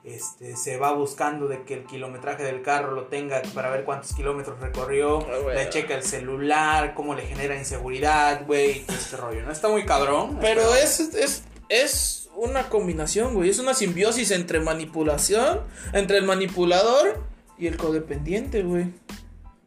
[0.07, 4.14] Este, se va buscando de que el kilometraje del carro lo tenga para ver cuántos
[4.14, 5.18] kilómetros recorrió.
[5.18, 8.84] Ah, le checa el celular, cómo le genera inseguridad, güey.
[8.86, 9.50] todo Este rollo, ¿no?
[9.50, 10.38] Está muy cabrón.
[10.40, 13.50] Pero es, es, es una combinación, güey.
[13.50, 17.20] Es una simbiosis entre manipulación, entre el manipulador
[17.59, 18.92] y el codependiente, güey.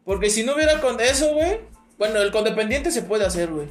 [0.06, 1.60] Porque si no hubiera con eso, güey.
[1.98, 3.68] Bueno, el codependiente se puede hacer, güey.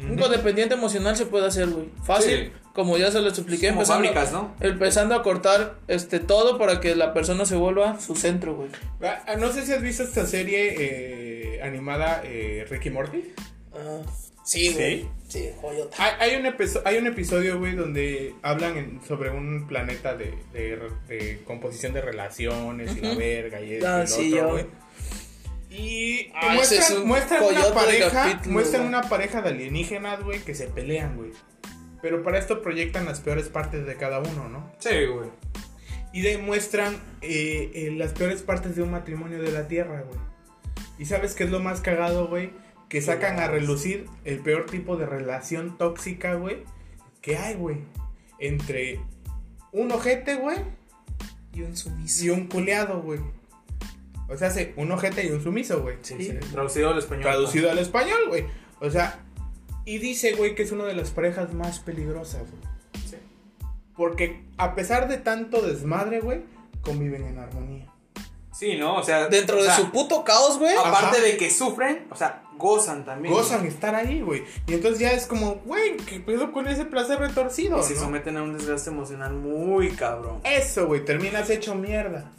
[0.00, 1.88] Un codependiente emocional se puede hacer, güey.
[2.04, 2.52] Fácil, Sí.
[2.72, 4.54] como ya se lo expliqué, Como empezando, fábricas, ¿no?
[4.60, 8.68] empezando a cortar este todo para que la persona se vuelva su centro, güey.
[9.02, 13.32] Ah, No sé si has visto esta serie eh, animada eh, Ricky Morty.
[13.74, 14.02] Ah,
[14.44, 15.06] sí, güey.
[15.28, 15.94] Sí, joyota.
[16.02, 16.54] Hay, hay un,
[16.86, 20.78] hay un episodio, güey, donde hablan en- sobre un planeta de, de-
[21.08, 24.52] de composición de relaciones y la verga y esto Ah, y lo sí, otro, yo.
[24.52, 24.66] güey.
[25.70, 30.54] Y Ah, muestran, es un muestran una pareja, muestran una pareja de alienígenas, güey, que
[30.54, 31.32] se pelean, güey.
[32.00, 34.72] Pero para esto proyectan las peores partes de cada uno, ¿no?
[34.78, 35.28] Sí, güey.
[36.12, 40.18] Y demuestran eh, eh, las peores partes de un matrimonio de la Tierra, güey.
[40.98, 42.50] ¿Y sabes qué es lo más cagado, güey?
[42.88, 46.64] Que sacan a relucir el peor tipo de relación tóxica, güey,
[47.20, 47.78] que hay, güey.
[48.38, 49.00] Entre
[49.72, 50.56] un ojete, güey,
[51.52, 52.24] Y un sumiso.
[52.24, 53.20] y un culeado, güey.
[54.28, 55.96] O sea, hace un ojete y un sumiso, güey.
[56.02, 56.32] Sí, sí.
[56.52, 57.22] Traducido al español.
[57.22, 58.44] Traducido al español, güey.
[58.80, 59.20] O sea,
[59.84, 63.04] y dice, güey, que es una de las parejas más peligrosas, güey.
[63.08, 63.16] Sí.
[63.96, 66.42] Porque a pesar de tanto desmadre, güey,
[66.82, 67.86] conviven en armonía.
[68.52, 68.96] Sí, ¿no?
[68.96, 69.28] O sea.
[69.28, 70.76] Dentro o de sea, su puto caos, güey.
[70.76, 71.20] Aparte Ajá.
[71.20, 73.32] de que sufren, o sea, gozan también.
[73.32, 74.42] Gozan estar ahí, güey.
[74.66, 77.78] Y entonces ya es como, güey, ¿qué pedo con ese placer retorcido?
[77.78, 78.00] Y se no?
[78.00, 80.40] someten a un desgaste emocional muy cabrón.
[80.44, 82.32] Eso, güey, terminas hecho mierda.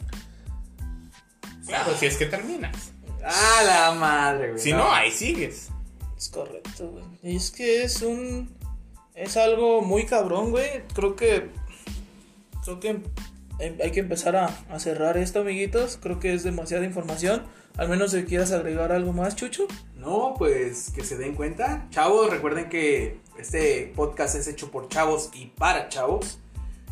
[1.70, 2.92] Claro, si es que terminas.
[3.24, 4.60] ¡Ah, la madre, güey!
[4.60, 5.68] Si no, ahí sigues.
[6.16, 7.04] Es correcto, güey.
[7.22, 8.54] Y es que es un.
[9.14, 10.82] Es algo muy cabrón, güey.
[10.94, 11.48] Creo que.
[12.64, 12.88] Creo que
[13.58, 15.98] em- hay que empezar a, a cerrar esto, amiguitos.
[16.00, 17.42] Creo que es demasiada información.
[17.76, 19.66] Al menos si quieras agregar algo más, Chucho.
[19.94, 21.86] No, pues que se den cuenta.
[21.90, 26.38] Chavos, recuerden que este podcast es hecho por chavos y para chavos.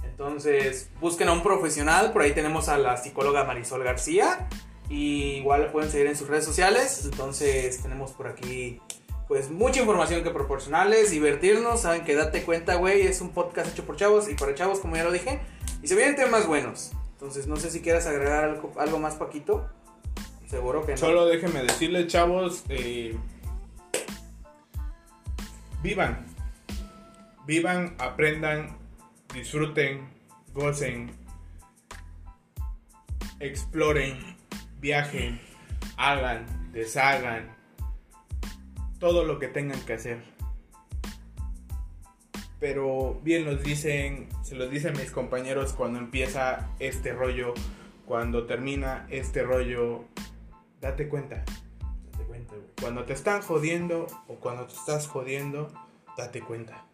[0.04, 2.12] Entonces, busquen a un profesional.
[2.12, 4.48] Por ahí tenemos a la psicóloga Marisol García.
[4.88, 7.04] Y igual pueden seguir en sus redes sociales.
[7.04, 8.80] Entonces, tenemos por aquí
[9.28, 11.82] pues mucha información que proporcionarles, divertirnos.
[11.82, 14.96] Saben que date cuenta, güey, es un podcast hecho por chavos y para chavos, como
[14.96, 15.40] ya lo dije.
[15.82, 16.92] Y se vienen temas buenos.
[17.12, 19.68] Entonces, no sé si quieras agregar algo, algo más, Paquito.
[20.48, 20.98] Seguro que no.
[20.98, 23.14] Solo déjenme decirles, chavos, eh,
[25.82, 26.24] vivan.
[27.46, 28.78] Vivan, aprendan,
[29.34, 30.08] disfruten,
[30.54, 31.10] gocen,
[33.40, 34.37] exploren,
[34.80, 35.40] viajen,
[35.96, 37.56] hagan, deshagan,
[38.98, 40.22] todo lo que tengan que hacer.
[42.60, 47.54] Pero bien los dicen, se los dicen mis compañeros cuando empieza este rollo,
[48.04, 50.04] cuando termina este rollo,
[50.80, 51.44] date cuenta.
[52.12, 52.68] Date cuenta, güey.
[52.80, 55.72] Cuando te están jodiendo o cuando te estás jodiendo,
[56.16, 56.84] date cuenta.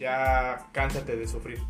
[0.00, 1.60] Ya cánsate de sufrir.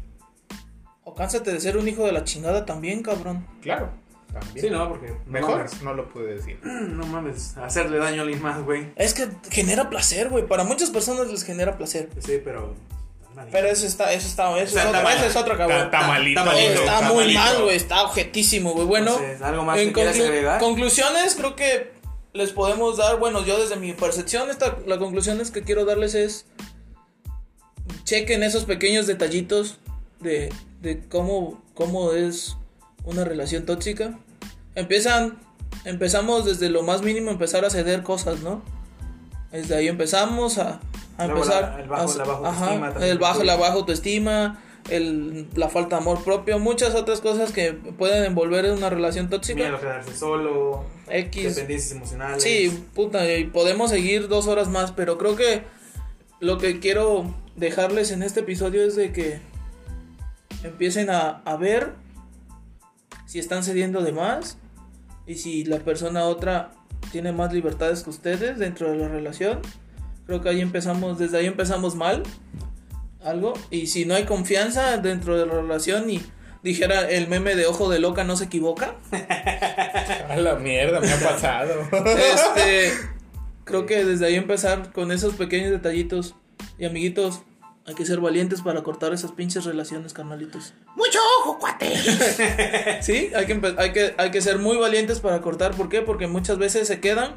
[1.05, 3.47] O cánsate de ser un hijo de la chingada también, cabrón.
[3.61, 3.91] Claro,
[4.33, 4.66] también.
[4.66, 5.12] Sí, no, porque.
[5.26, 6.59] Mejor No lo pude decir.
[6.62, 8.93] no mames, hacerle daño a alguien más, güey.
[8.97, 10.47] Es que genera placer, güey.
[10.47, 12.09] Para muchas personas les genera placer.
[12.18, 12.74] Sí, pero.
[13.53, 15.83] Pero eso está, eso está, eso es otro, eso es otro cabrón.
[15.85, 16.41] Está malito.
[16.41, 16.81] Está malito.
[16.81, 17.76] Está muy mal, güey.
[17.76, 18.85] Está objetísimo, güey.
[18.87, 20.59] Bueno, Entonces, ¿algo más en que conclu- agregar?
[20.61, 21.93] conclusiones, creo que
[22.33, 23.20] les podemos dar.
[23.20, 26.47] Bueno, yo desde mi percepción, esta, la conclusión es que quiero darles es.
[28.05, 29.79] Chequen esos pequeños detallitos
[30.20, 32.57] de, de cómo, cómo es
[33.09, 34.19] una relación tóxica.
[34.75, 35.39] Empiezan,
[35.85, 38.63] empezamos desde lo más mínimo, empezar a ceder cosas, ¿no?
[39.51, 40.81] Desde ahí empezamos a,
[41.19, 41.63] empezar.
[41.77, 45.69] la- el bajo- a- la baja ajá, autoestima el bajo, la baja autoestima, el, la
[45.69, 49.59] falta de amor propio, muchas otras cosas que pueden envolver en una relación tóxica.
[49.61, 50.85] Miedo a quedarse solo.
[51.09, 51.57] X.
[51.57, 52.43] Dependencias emocionales.
[52.43, 55.63] Sí, puta, y podemos seguir dos horas más, pero creo que
[56.41, 59.41] lo que quiero dejarles en este episodio es de que
[60.63, 61.95] empiecen a, a ver
[63.29, 64.57] si están cediendo de más
[65.26, 66.72] y si la persona otra
[67.12, 69.61] tiene más libertades que ustedes dentro de la relación.
[70.26, 72.22] Creo que ahí empezamos, desde ahí empezamos mal,
[73.22, 73.53] algo.
[73.70, 76.22] Y si no hay confianza dentro de la relación y
[76.62, 78.95] dijera el meme de ojo de loca no se equivoca,
[80.31, 81.83] A la mierda, me ha pasado.
[81.93, 82.93] Este,
[83.64, 86.35] creo que desde ahí empezar con esos pequeños detallitos.
[86.79, 87.43] Y amiguitos,
[87.89, 90.74] hay que ser valientes para cortar esas pinches relaciones, carnalitos.
[90.95, 91.95] Mucho ojo, cuate.
[93.03, 95.74] Sí, hay que, hay que, hay que ser muy valientes para cortar.
[95.74, 96.03] ¿Por qué?
[96.03, 97.36] Porque muchas veces se quedan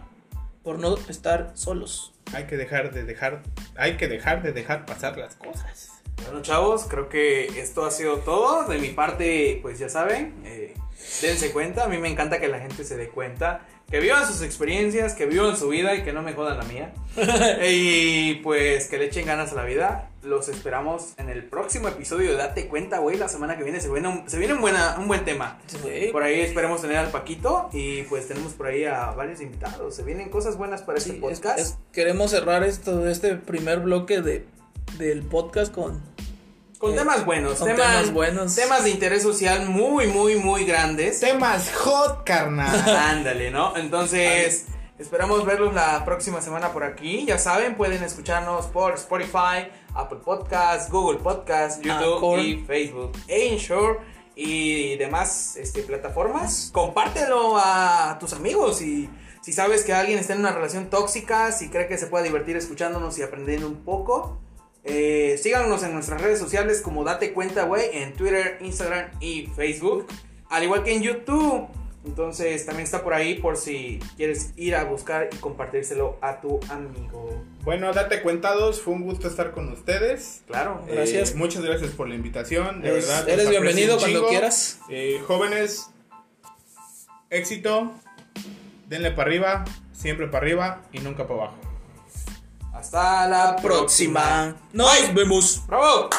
[0.64, 2.14] por no estar solos.
[2.34, 3.44] Hay que dejar de dejar,
[3.78, 5.92] hay que dejar de dejar pasar las cosas.
[6.24, 8.68] Bueno, chavos, creo que esto ha sido todo.
[8.68, 10.74] De mi parte, pues ya saben, eh,
[11.22, 11.86] dense cuenta.
[11.86, 13.66] A mí me encanta que la gente se dé cuenta.
[13.92, 16.94] Que vivan sus experiencias, que vivan su vida y que no me jodan la mía.
[17.70, 20.08] y pues que le echen ganas a la vida.
[20.24, 23.18] Los esperamos en el próximo episodio de Date Cuenta, güey.
[23.18, 25.60] La semana que viene se viene un, se viene un, buena, un buen tema.
[26.12, 29.94] Por ahí esperemos tener al Paquito y pues tenemos por ahí a varios invitados.
[29.96, 31.60] Se vienen cosas buenas para este Sí, es- podcast.
[31.60, 34.46] es- queremos cerrar esto, este primer bloque de,
[35.00, 36.02] del podcast con...
[36.82, 38.56] con eh, temas buenos, con temas, temas buenos.
[38.56, 41.20] temas de interés social muy, muy, muy grandes.
[41.20, 42.76] Temas hot, carnal.
[42.98, 43.78] Ándale, ¿no?
[43.78, 44.66] Entonces,
[44.98, 47.24] esperamos verlos la próxima semana por aquí.
[47.26, 52.40] Ya saben, pueden escucharnos por Spotify, Apple Podcasts, Google Podcasts, YouTube Anchor.
[52.40, 54.00] y Facebook, Anchor
[54.36, 56.72] y demás este, plataformas.
[56.74, 59.08] Compártelo a tus amigos y
[59.42, 62.58] si sabes que alguien está en una relación tóxica, si cree que se puede divertir
[62.58, 64.40] escuchándonos y aprendiendo un poco.
[64.84, 70.08] Eh, síganos en nuestras redes sociales como Date Cuenta, güey, en Twitter, Instagram y Facebook.
[70.50, 71.68] Al igual que en YouTube.
[72.04, 76.60] Entonces también está por ahí por si quieres ir a buscar y compartírselo a tu
[76.70, 77.44] amigo.
[77.64, 80.42] Bueno, date cuentados, fue un gusto estar con ustedes.
[80.48, 80.84] Claro.
[80.88, 81.36] Eh, Gracias.
[81.36, 83.30] muchas gracias por la invitación, de Eres- verdad.
[83.30, 84.80] eres bienvenido cuando quieras.
[84.90, 85.92] Eh, jóvenes,
[87.30, 87.92] éxito,
[88.90, 91.58] denle para arriba, siempre para arriba y nunca para abajo.
[92.82, 94.56] Hasta la próxima.
[94.74, 95.62] Nos vemos.
[95.68, 96.10] ¡Bravo!